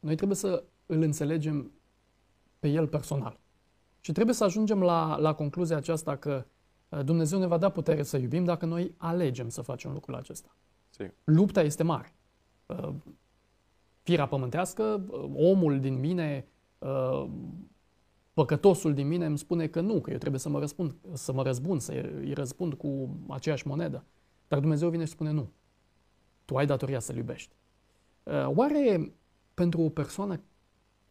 noi 0.00 0.14
trebuie 0.14 0.36
să 0.36 0.64
îl 0.86 1.02
înțelegem 1.02 1.72
pe 2.58 2.68
el 2.68 2.88
personal. 2.88 3.40
Și 4.00 4.12
trebuie 4.12 4.34
să 4.34 4.44
ajungem 4.44 4.82
la, 4.82 5.16
la 5.16 5.34
concluzia 5.34 5.76
aceasta 5.76 6.16
că 6.16 6.46
uh, 6.88 7.04
Dumnezeu 7.04 7.38
ne 7.38 7.46
va 7.46 7.58
da 7.58 7.68
putere 7.68 8.02
să 8.02 8.16
iubim 8.16 8.44
dacă 8.44 8.66
noi 8.66 8.94
alegem 8.96 9.48
să 9.48 9.62
facem 9.62 9.92
lucrul 9.92 10.14
acesta. 10.14 10.56
Si. 10.90 11.10
Lupta 11.24 11.62
este 11.62 11.82
mare. 11.82 12.14
Firea 14.02 14.26
pământească, 14.26 15.04
omul 15.34 15.80
din 15.80 16.00
mine 16.00 16.46
păcătosul 18.32 18.94
din 18.94 19.08
mine 19.08 19.26
îmi 19.26 19.38
spune 19.38 19.66
că 19.66 19.80
nu, 19.80 20.00
că 20.00 20.10
eu 20.10 20.18
trebuie 20.18 20.40
să 20.40 20.48
mă, 20.48 20.58
răspund, 20.58 20.94
să 21.12 21.32
mă 21.32 21.42
răzbun, 21.42 21.78
să 21.78 21.92
îi 21.92 22.32
răspund 22.32 22.74
cu 22.74 23.16
aceeași 23.28 23.66
monedă. 23.66 24.04
Dar 24.48 24.60
Dumnezeu 24.60 24.88
vine 24.88 25.04
și 25.04 25.12
spune 25.12 25.30
nu. 25.30 25.50
Tu 26.44 26.56
ai 26.56 26.66
datoria 26.66 26.98
să-L 26.98 27.16
iubești. 27.16 27.54
Uh, 28.22 28.46
oare 28.54 29.12
pentru 29.54 29.80
o 29.80 29.88
persoană 29.88 30.40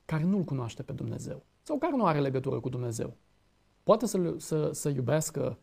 care 0.05 0.23
nu-L 0.23 0.43
cunoaște 0.43 0.83
pe 0.83 0.93
Dumnezeu 0.93 1.45
sau 1.61 1.77
care 1.77 1.95
nu 1.95 2.05
are 2.05 2.19
legătură 2.19 2.59
cu 2.59 2.69
Dumnezeu, 2.69 3.17
poate 3.83 4.05
să, 4.05 4.33
să, 4.37 4.71
să 4.71 4.89
iubească 4.89 5.57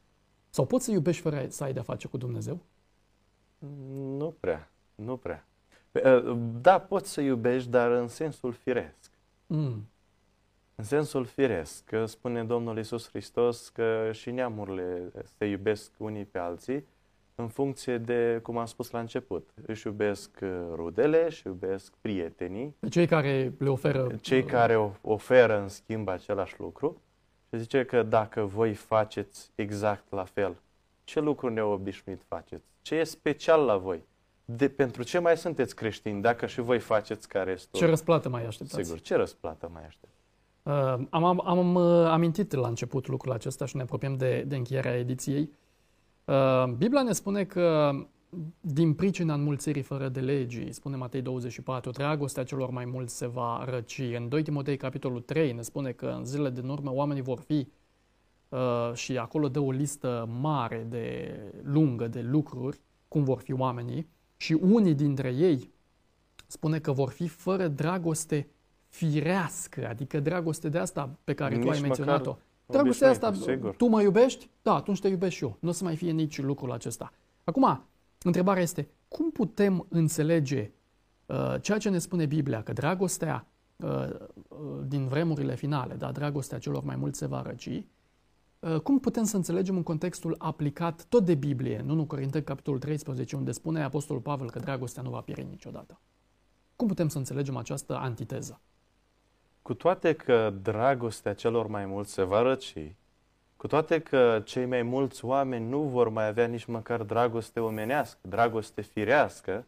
sau 0.51 0.67
poți 0.67 0.85
să 0.85 0.91
iubești 0.91 1.23
fără 1.23 1.47
să 1.49 1.65
ai 1.65 1.73
de-a 1.73 1.83
face 1.83 2.09
cu 2.09 2.17
Dumnezeu? 2.17 2.61
Nu 4.17 4.35
prea, 4.41 4.71
nu 4.95 5.17
prea. 5.17 5.47
Uh, 5.93 6.39
da, 6.61 6.81
poți 6.81 7.11
să 7.11 7.21
iubești, 7.21 7.71
dar 7.71 7.91
în 7.91 8.09
sensul 8.09 8.53
firesc. 8.53 9.11
Mm. 9.47 9.89
În 10.81 10.85
sensul 10.85 11.25
firesc, 11.25 11.85
că 11.85 12.07
spune 12.07 12.45
Domnul 12.45 12.79
Isus 12.79 13.09
Hristos 13.09 13.69
că 13.69 14.11
și 14.13 14.31
neamurile 14.31 15.13
se 15.39 15.47
iubesc 15.47 15.93
unii 15.97 16.25
pe 16.25 16.39
alții 16.39 16.85
în 17.35 17.49
funcție 17.49 17.99
de, 17.99 18.41
cum 18.43 18.57
am 18.57 18.67
spus 18.67 18.91
la 18.91 18.99
început, 18.99 19.51
își 19.67 19.87
iubesc 19.87 20.31
uh, 20.43 20.49
rudele, 20.75 21.25
își 21.27 21.47
iubesc 21.47 21.93
prietenii. 22.01 22.77
Cei 22.91 23.07
care 23.07 23.53
le 23.59 23.69
oferă... 23.69 24.07
Cei 24.21 24.45
care 24.45 24.93
oferă 25.01 25.61
în 25.61 25.69
schimb 25.69 26.09
același 26.09 26.55
lucru. 26.59 27.03
Și 27.51 27.59
zice 27.59 27.85
că 27.85 28.03
dacă 28.03 28.43
voi 28.43 28.75
faceți 28.75 29.51
exact 29.55 30.05
la 30.11 30.25
fel, 30.25 30.57
ce 31.05 31.21
lucru 31.21 31.49
neobișnuit 31.49 32.23
faceți? 32.29 32.65
Ce 32.83 32.95
e 32.95 33.05
special 33.05 33.65
la 33.65 33.77
voi? 33.77 34.07
De, 34.45 34.69
pentru 34.69 35.03
ce 35.03 35.19
mai 35.19 35.37
sunteți 35.37 35.75
creștini 35.75 36.23
dacă 36.23 36.47
și 36.47 36.61
voi 36.61 36.79
faceți 36.79 37.29
ca 37.29 37.43
restul? 37.43 37.79
Ce 37.81 37.87
răsplată 37.87 38.29
mai 38.29 38.47
așteptați? 38.47 38.85
Sigur, 38.85 39.01
ce 39.01 39.15
răsplată 39.15 39.71
mai 39.73 39.83
așteptați? 39.87 40.18
Uh, 40.69 40.75
am, 41.11 41.25
am, 41.25 41.43
am 41.45 41.75
uh, 41.75 42.07
amintit 42.07 42.53
la 42.53 42.69
început 42.69 43.07
lucrul 43.07 43.33
acesta 43.33 43.67
și 43.67 43.77
ne 43.77 43.83
apropiem 43.83 44.17
de, 44.17 44.45
de 44.47 44.57
încheierea 44.57 44.99
ediției. 44.99 45.51
Uh, 46.25 46.65
Biblia 46.77 47.03
ne 47.03 47.13
spune 47.13 47.45
că 47.45 47.91
din 48.61 48.95
pricina 48.95 49.35
înmulțirii 49.35 49.83
fără 49.83 50.09
de 50.09 50.21
legii, 50.21 50.73
spune 50.73 50.97
Matei 50.97 51.23
24, 51.23 51.91
dragostea 51.91 52.45
celor 52.45 52.71
mai 52.71 52.85
mulți 52.85 53.17
se 53.17 53.27
va 53.27 53.65
răci. 53.65 53.99
În 54.17 54.29
2 54.29 54.43
Timotei, 54.43 54.77
capitolul 54.77 55.21
3, 55.21 55.53
ne 55.53 55.63
spune 55.63 55.93
că 55.93 56.07
în 56.07 56.25
zilele 56.25 56.51
din 56.51 56.69
urmă 56.69 56.93
oamenii 56.93 57.23
vor 57.23 57.39
fi 57.39 57.69
uh, 58.49 58.93
și 58.95 59.19
acolo 59.19 59.49
dă 59.49 59.61
o 59.61 59.71
listă 59.71 60.29
mare 60.41 60.87
de 60.89 61.39
lungă 61.63 62.09
de 62.09 62.21
lucruri, 62.21 62.81
cum 63.09 63.25
vor 63.25 63.41
fi 63.41 63.53
oamenii, 63.53 64.09
și 64.37 64.53
unii 64.53 64.95
dintre 64.95 65.35
ei 65.35 65.71
spune 66.47 66.79
că 66.79 66.93
vor 66.93 67.11
fi 67.11 67.29
fără 67.29 67.69
dragoste 67.69 68.49
firească, 68.99 69.89
adică 69.89 70.21
dragoste 70.21 70.69
de 70.69 70.79
asta 70.79 71.11
pe 71.25 71.35
care 71.35 71.55
nici 71.55 71.65
tu 71.65 71.71
ai 71.71 71.81
menționat-o. 71.81 72.37
Dragostea 72.67 73.11
asta, 73.11 73.33
sigur. 73.33 73.75
tu 73.77 73.87
mă 73.87 74.03
iubești? 74.03 74.51
Da, 74.63 74.75
atunci 74.75 75.01
te 75.01 75.09
iubesc 75.09 75.35
și 75.35 75.45
eu. 75.45 75.57
Nu 75.61 75.69
o 75.69 75.73
să 75.73 75.85
mai 75.85 75.97
fie 75.97 76.11
nici 76.11 76.41
lucrul 76.41 76.73
acesta. 76.73 77.13
Acum, 77.45 77.85
întrebarea 78.23 78.63
este, 78.63 78.89
cum 79.09 79.31
putem 79.31 79.87
înțelege 79.89 80.71
uh, 81.27 81.55
ceea 81.61 81.79
ce 81.79 81.89
ne 81.89 81.99
spune 81.99 82.27
Biblia, 82.27 82.63
că 82.63 82.73
dragostea 82.73 83.47
uh, 83.77 83.89
uh, 83.89 84.59
din 84.87 85.07
vremurile 85.07 85.55
finale, 85.55 85.95
da, 85.95 86.13
dragostea 86.13 86.59
celor 86.59 86.83
mai 86.83 86.97
mulți 86.97 87.19
se 87.19 87.27
va 87.27 87.43
răci, 87.43 87.85
uh, 88.61 88.81
cum 88.81 88.99
putem 88.99 89.25
să 89.25 89.37
înțelegem 89.37 89.77
în 89.77 89.83
contextul 89.83 90.35
aplicat 90.39 91.05
tot 91.09 91.25
de 91.25 91.35
Biblie, 91.35 91.81
în 91.81 91.89
1 91.89 92.05
Corinteni, 92.05 92.45
capitolul 92.45 92.79
13, 92.79 93.37
unde 93.37 93.53
spune 93.53 93.83
Apostolul 93.83 94.23
Pavel 94.23 94.51
că 94.51 94.59
dragostea 94.59 95.03
nu 95.03 95.11
va 95.11 95.21
pieri 95.21 95.47
niciodată? 95.51 96.01
Cum 96.77 96.87
putem 96.87 97.09
să 97.09 97.19
înțelegem 97.19 97.57
această 97.57 97.97
antiteză? 97.97 98.61
Cu 99.69 99.75
toate 99.75 100.13
că 100.13 100.53
dragostea 100.63 101.35
celor 101.35 101.67
mai 101.67 101.87
mulți 101.87 102.13
se 102.13 102.23
va 102.23 102.43
răci, 102.43 102.93
cu 103.57 103.67
toate 103.67 104.01
că 104.01 104.43
cei 104.45 104.67
mai 104.67 104.83
mulți 104.83 105.25
oameni 105.25 105.69
nu 105.69 105.83
vor 105.83 106.09
mai 106.09 106.27
avea 106.27 106.47
nici 106.47 106.65
măcar 106.65 107.03
dragoste 107.03 107.61
omenească, 107.61 108.19
dragoste 108.23 108.81
firească, 108.81 109.65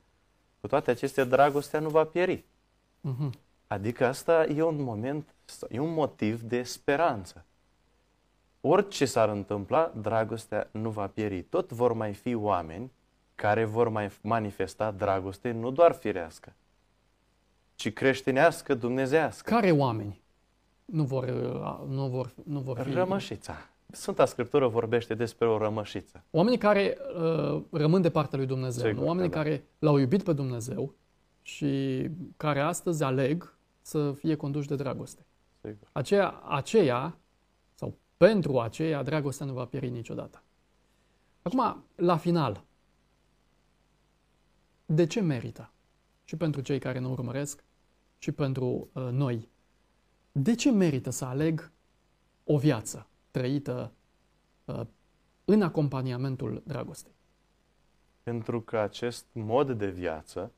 cu 0.61 0.67
toate 0.67 0.91
acestea, 0.91 1.25
dragostea 1.25 1.81
nu 1.81 1.89
va 1.89 2.05
pieri. 2.05 2.45
Uh-huh. 3.09 3.31
Adică 3.67 4.07
asta 4.07 4.45
e 4.45 4.63
un 4.63 4.83
moment, 4.83 5.35
e 5.69 5.79
un 5.79 5.93
motiv 5.93 6.41
de 6.41 6.63
speranță. 6.63 7.45
orice 8.61 9.05
s-ar 9.05 9.29
întâmpla, 9.29 9.93
dragostea 10.01 10.69
nu 10.71 10.91
va 10.91 11.07
pieri. 11.07 11.43
Tot 11.43 11.73
vor 11.73 11.93
mai 11.93 12.13
fi 12.13 12.35
oameni 12.35 12.93
care 13.35 13.65
vor 13.65 13.89
mai 13.89 14.11
manifesta 14.23 14.91
dragoste, 14.91 15.51
nu 15.51 15.71
doar 15.71 15.93
firească, 15.93 16.53
ci 17.81 17.93
creștinească, 17.93 18.75
dumnezească. 18.75 19.51
Care 19.51 19.71
oameni 19.71 20.21
nu 20.85 21.05
vor, 21.05 21.25
uh, 21.25 21.95
nu 21.95 22.09
vor, 22.09 22.35
nu 22.45 22.61
vor 22.61 22.79
fi? 22.79 22.91
Rămășița. 22.91 23.71
Sfânta 23.91 24.25
Scriptură 24.25 24.69
vorbește 24.69 25.15
despre 25.15 25.49
o 25.49 25.59
rămășiță. 25.59 26.25
Oamenii 26.31 26.59
care 26.59 26.97
uh, 27.17 27.63
rămân 27.71 28.03
de 28.03 28.11
partea 28.11 28.39
lui 28.39 28.47
Dumnezeu, 28.47 28.89
Sigur, 28.89 29.05
oamenii 29.05 29.31
da. 29.31 29.37
care 29.37 29.65
l-au 29.79 29.99
iubit 29.99 30.23
pe 30.23 30.33
Dumnezeu 30.33 30.95
și 31.43 32.11
care 32.37 32.61
astăzi 32.61 33.03
aleg 33.03 33.59
să 33.81 34.13
fie 34.13 34.35
conduși 34.35 34.69
de 34.69 34.77
dragoste. 34.77 35.27
Sigur. 35.61 35.89
Aceea, 35.93 36.43
aceea, 36.49 37.19
sau 37.75 37.99
pentru 38.17 38.59
aceea, 38.59 39.03
dragostea 39.03 39.47
nu 39.47 39.53
va 39.53 39.65
pieri 39.65 39.89
niciodată. 39.89 40.43
Acum, 41.43 41.85
la 41.95 42.17
final, 42.17 42.65
de 44.87 45.07
ce 45.07 45.21
merită? 45.21 45.73
Și 46.25 46.37
pentru 46.37 46.61
cei 46.61 46.79
care 46.79 46.99
ne 46.99 47.07
urmăresc, 47.07 47.65
și 48.23 48.33
pentru 48.33 48.91
uh, 48.93 49.09
noi. 49.11 49.49
De 50.33 50.55
ce 50.55 50.71
merită 50.71 51.11
să 51.11 51.25
aleg 51.25 51.73
o 52.45 52.59
viață 52.59 53.09
trăită 53.31 53.93
uh, 54.65 54.81
în 55.45 55.63
acompaniamentul 55.63 56.63
dragostei? 56.67 57.15
Pentru 58.23 58.61
că 58.61 58.79
acest 58.79 59.27
mod 59.33 59.71
de 59.71 59.91
viață 59.91 60.53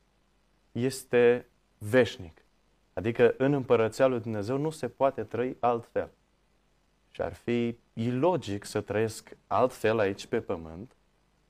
este 0.71 1.49
veșnic. 1.77 2.45
Adică 2.93 3.33
în 3.37 3.53
împărăția 3.53 4.07
lui 4.07 4.19
Dumnezeu 4.19 4.57
nu 4.57 4.69
se 4.69 4.87
poate 4.87 5.23
trăi 5.23 5.57
altfel. 5.59 6.09
Și 7.11 7.21
ar 7.21 7.33
fi 7.33 7.77
ilogic 7.93 8.65
să 8.65 8.81
trăiesc 8.81 9.37
altfel 9.47 9.99
aici 9.99 10.25
pe 10.25 10.41
pământ, 10.41 10.95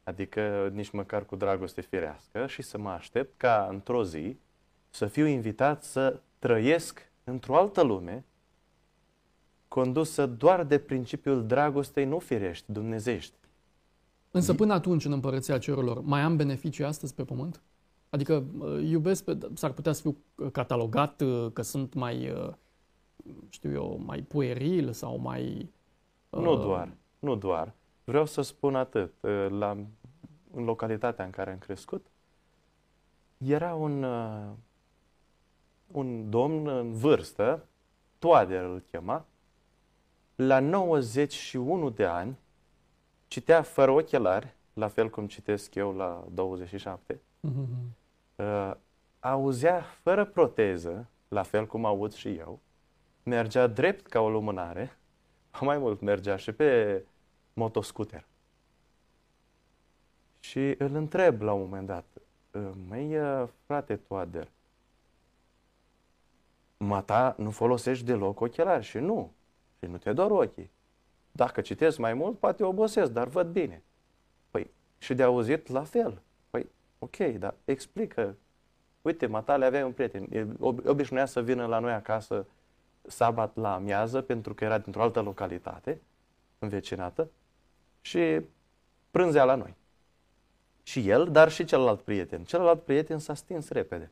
adică 0.03 0.69
nici 0.73 0.89
măcar 0.89 1.25
cu 1.25 1.35
dragoste 1.35 1.81
firească, 1.81 2.47
și 2.47 2.61
să 2.61 2.77
mă 2.77 2.89
aștept 2.89 3.37
ca 3.37 3.67
într-o 3.69 4.03
zi 4.03 4.37
să 4.93 5.05
fiu 5.05 5.25
invitat 5.25 5.83
să 5.83 6.19
trăiesc 6.39 7.11
într-o 7.23 7.57
altă 7.57 7.81
lume, 7.81 8.25
condusă 9.67 10.25
doar 10.25 10.63
de 10.63 10.79
principiul 10.79 11.45
dragostei 11.45 12.05
nu 12.05 12.19
firești, 12.19 12.71
dumnezești. 12.71 13.33
Însă 14.31 14.53
până 14.53 14.73
atunci, 14.73 15.05
în 15.05 15.11
împărăția 15.11 15.57
cerurilor, 15.57 16.01
mai 16.01 16.21
am 16.21 16.35
beneficii 16.35 16.83
astăzi 16.83 17.13
pe 17.13 17.23
pământ? 17.23 17.61
Adică 18.09 18.43
iubesc, 18.83 19.23
pe, 19.23 19.37
s-ar 19.53 19.71
putea 19.71 19.91
să 19.91 20.01
fiu 20.01 20.17
catalogat 20.51 21.21
uh, 21.21 21.51
că 21.53 21.61
sunt 21.61 21.93
mai, 21.93 22.29
uh, 22.29 22.53
știu 23.49 23.71
eu, 23.71 24.01
mai 24.05 24.21
pueril 24.21 24.91
sau 24.91 25.17
mai... 25.17 25.69
Nu 26.29 26.53
uh... 26.53 26.59
doar, 26.59 26.93
nu 27.19 27.35
doar. 27.35 27.73
Vreau 28.03 28.25
să 28.25 28.41
spun 28.41 28.75
atât. 28.75 29.13
Uh, 29.21 29.47
la, 29.49 29.77
în 30.53 30.63
localitatea 30.63 31.25
în 31.25 31.31
care 31.31 31.51
am 31.51 31.57
crescut, 31.57 32.05
era 33.37 33.73
un, 33.75 34.05
un 35.93 36.29
domn 36.29 36.67
în 36.67 36.93
vârstă, 36.93 37.65
Toader 38.19 38.63
îl 38.63 38.83
chema, 38.91 39.25
la 40.35 40.59
91 40.59 41.89
de 41.89 42.05
ani, 42.05 42.37
citea 43.27 43.61
fără 43.61 43.91
ochelari, 43.91 44.55
la 44.73 44.87
fel 44.87 45.09
cum 45.09 45.27
citesc 45.27 45.75
eu 45.75 45.95
la 45.95 46.27
27, 46.31 47.13
mm-hmm. 47.15 47.95
uh, 48.35 48.73
auzea 49.19 49.81
fără 49.81 50.25
proteză, 50.25 51.09
la 51.27 51.43
fel 51.43 51.65
cum 51.65 51.85
aud 51.85 52.13
și 52.13 52.35
eu, 52.35 52.59
mergea 53.23 53.67
drept 53.67 54.07
ca 54.07 54.19
o 54.19 54.29
lumânare, 54.29 54.97
mai 55.61 55.77
mult 55.77 56.01
mergea 56.01 56.35
și 56.35 56.51
pe 56.51 57.03
motoscuter. 57.53 58.25
Și 60.39 60.75
îl 60.77 60.95
întreb 60.95 61.41
la 61.41 61.53
un 61.53 61.61
moment 61.61 61.87
dat, 61.87 62.05
uh, 62.51 62.69
măi, 62.87 63.17
uh, 63.17 63.47
frate 63.65 63.95
Toader, 63.95 64.51
mata 66.87 67.35
nu 67.37 67.51
folosești 67.51 68.05
deloc 68.05 68.39
ochelari 68.39 68.83
și 68.83 68.97
nu. 68.97 69.33
Și 69.79 69.89
nu 69.89 69.97
te 69.97 70.13
dor 70.13 70.31
ochii. 70.31 70.71
Dacă 71.31 71.61
citesc 71.61 71.97
mai 71.97 72.13
mult, 72.13 72.39
poate 72.39 72.63
obosesc, 72.63 73.11
dar 73.11 73.27
văd 73.27 73.47
bine. 73.47 73.83
Păi, 74.51 74.71
și 74.97 75.13
de 75.13 75.23
auzit 75.23 75.67
la 75.67 75.83
fel. 75.83 76.21
Păi, 76.49 76.67
ok, 76.99 77.17
dar 77.17 77.53
explică. 77.65 78.35
Uite, 79.01 79.25
matale 79.25 79.65
avea 79.65 79.85
un 79.85 79.91
prieten. 79.91 80.55
Obișnuia 80.85 81.25
să 81.25 81.41
vină 81.41 81.65
la 81.65 81.79
noi 81.79 81.91
acasă 81.91 82.45
sabat 83.01 83.55
la 83.55 83.73
amiază, 83.73 84.21
pentru 84.21 84.53
că 84.53 84.63
era 84.63 84.77
dintr-o 84.77 85.01
altă 85.01 85.21
localitate, 85.21 86.01
învecinată, 86.59 87.29
și 88.01 88.41
prânzea 89.11 89.43
la 89.43 89.55
noi. 89.55 89.73
Și 90.83 91.09
el, 91.09 91.31
dar 91.31 91.51
și 91.51 91.65
celălalt 91.65 92.01
prieten. 92.01 92.43
Celălalt 92.43 92.83
prieten 92.83 93.19
s-a 93.19 93.33
stins 93.33 93.69
repede. 93.69 94.11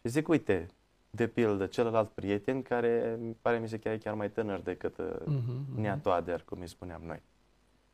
Și 0.00 0.08
zic, 0.08 0.28
uite, 0.28 0.66
de 1.10 1.28
pildă, 1.28 1.66
celălalt 1.66 2.10
prieten 2.10 2.62
care 2.62 3.18
pare 3.40 3.58
mi 3.58 3.68
se 3.68 3.78
chiar 3.78 3.96
chiar 3.96 4.14
mai 4.14 4.30
tânăr 4.30 4.60
decât 4.60 4.94
uh-huh, 5.02 5.22
uh-huh. 5.22 5.74
Nea 5.74 5.98
Toader, 5.98 6.42
cum 6.42 6.60
îi 6.60 6.66
spuneam 6.66 7.02
noi. 7.02 7.22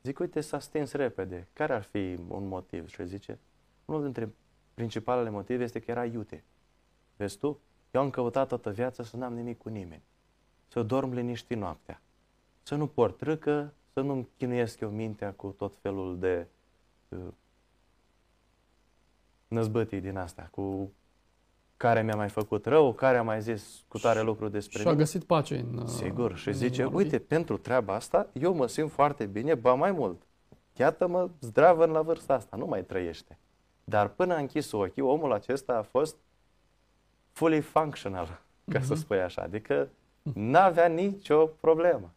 Zic, 0.02 0.18
uite, 0.18 0.40
s-a 0.40 0.58
stins 0.58 0.92
repede. 0.92 1.48
Care 1.52 1.72
ar 1.72 1.82
fi 1.82 2.18
un 2.28 2.48
motiv? 2.48 2.88
Și 2.88 3.06
zice, 3.06 3.38
unul 3.84 4.02
dintre 4.02 4.34
principalele 4.74 5.30
motive 5.30 5.62
este 5.62 5.80
că 5.80 5.90
era 5.90 6.04
iute. 6.04 6.44
Vezi 7.16 7.38
tu? 7.38 7.60
Eu 7.90 8.00
am 8.00 8.10
căutat 8.10 8.48
toată 8.48 8.70
viața 8.70 9.02
să 9.02 9.16
n-am 9.16 9.34
nimic 9.34 9.58
cu 9.58 9.68
nimeni. 9.68 10.02
Să 10.66 10.82
dorm 10.82 11.12
liniștit 11.12 11.56
noaptea. 11.56 12.02
Să 12.62 12.74
nu 12.74 12.86
port 12.86 13.20
râcă, 13.20 13.74
să 13.92 14.00
nu-mi 14.00 14.28
chinuiesc 14.36 14.80
eu 14.80 14.90
mintea 14.90 15.32
cu 15.32 15.48
tot 15.48 15.76
felul 15.76 16.18
de 16.18 16.46
uh, 17.08 17.18
năzbătii 19.48 20.00
din 20.00 20.16
asta, 20.16 20.48
cu 20.50 20.92
care 21.84 22.02
mi-a 22.02 22.16
mai 22.16 22.28
făcut 22.28 22.66
rău, 22.66 22.92
care 22.92 23.16
a 23.16 23.22
mai 23.22 23.40
zis 23.40 23.84
cu 23.88 23.98
tare 23.98 24.22
lucru 24.22 24.48
despre 24.48 24.80
Și 24.80 24.88
a 24.88 24.94
găsit 24.94 25.24
pace 25.24 25.56
în 25.58 25.78
uh, 25.78 25.86
Sigur, 25.86 26.36
și 26.36 26.48
în 26.48 26.54
zice, 26.54 26.84
uite, 26.84 27.18
pentru 27.18 27.56
treaba 27.56 27.94
asta 27.94 28.28
eu 28.32 28.54
mă 28.54 28.66
simt 28.66 28.90
foarte 28.90 29.26
bine, 29.26 29.54
ba 29.54 29.74
mai 29.74 29.92
mult. 29.92 30.22
Iată-mă 30.76 31.30
zdravă 31.40 31.84
la 31.84 32.02
vârsta 32.02 32.34
asta, 32.34 32.56
nu 32.56 32.66
mai 32.66 32.84
trăiește. 32.84 33.38
Dar 33.84 34.08
până 34.08 34.34
a 34.34 34.38
închis 34.38 34.72
ochii, 34.72 35.02
omul 35.02 35.32
acesta 35.32 35.76
a 35.76 35.82
fost 35.82 36.16
fully 37.32 37.60
functional, 37.60 38.26
ca 38.72 38.78
uh-huh. 38.78 38.82
să 38.82 38.92
mhm. 38.92 39.02
spui 39.02 39.20
așa. 39.20 39.42
Adică 39.42 39.88
n-avea 40.22 40.86
nicio 40.86 41.46
problemă. 41.46 42.12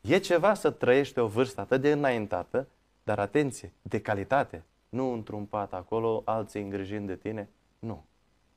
E 0.00 0.18
ceva 0.18 0.54
să 0.54 0.70
trăiești 0.70 1.18
o 1.18 1.26
vârstă 1.26 1.60
atât 1.60 1.80
de 1.80 1.92
înaintată, 1.92 2.66
dar 3.02 3.18
atenție, 3.18 3.72
de 3.82 4.00
calitate. 4.00 4.64
Nu 4.88 5.12
într-un 5.12 5.44
pat 5.44 5.72
acolo, 5.72 6.22
alții 6.24 6.62
îngrijind 6.62 7.06
de 7.06 7.16
tine. 7.16 7.48
Nu. 7.78 8.04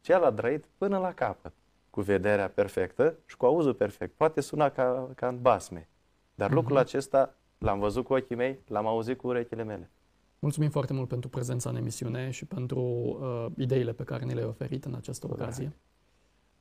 Cel 0.01 0.23
a 0.23 0.31
trăit 0.31 0.65
până 0.77 0.97
la 0.97 1.13
capăt, 1.13 1.53
cu 1.89 2.01
vederea 2.01 2.49
perfectă 2.49 3.15
și 3.25 3.37
cu 3.37 3.45
auzul 3.45 3.73
perfect. 3.73 4.15
Poate 4.15 4.41
suna 4.41 4.69
ca, 4.69 5.09
ca 5.15 5.27
în 5.27 5.41
basme, 5.41 5.89
dar 6.35 6.49
uh-huh. 6.49 6.53
lucrul 6.53 6.77
acesta 6.77 7.35
l-am 7.57 7.79
văzut 7.79 8.05
cu 8.05 8.13
ochii 8.13 8.35
mei, 8.35 8.59
l-am 8.67 8.87
auzit 8.87 9.17
cu 9.17 9.27
urechile 9.27 9.63
mele. 9.63 9.91
Mulțumim 10.39 10.69
foarte 10.69 10.93
mult 10.93 11.07
pentru 11.07 11.29
prezența 11.29 11.69
în 11.69 11.75
emisiune 11.75 12.29
și 12.29 12.45
pentru 12.45 12.81
uh, 12.81 13.45
ideile 13.57 13.93
pe 13.93 14.03
care 14.03 14.25
ne 14.25 14.33
le-ai 14.33 14.47
oferit 14.47 14.85
în 14.85 14.93
această 14.95 15.27
ocazie. 15.29 15.73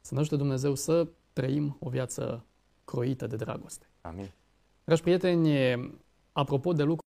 Să 0.01 0.15
ne 0.15 0.21
ajute 0.21 0.37
Dumnezeu 0.37 0.75
să 0.75 1.09
trăim 1.33 1.77
o 1.81 1.89
viață 1.89 2.45
croită 2.85 3.27
de 3.27 3.37
dragoste. 3.37 3.87
Amin. 4.01 4.31
Dragi 4.85 5.03
prieteni, 5.03 5.51
apropo 6.33 6.73
de 6.73 6.83
lucruri 6.83 7.08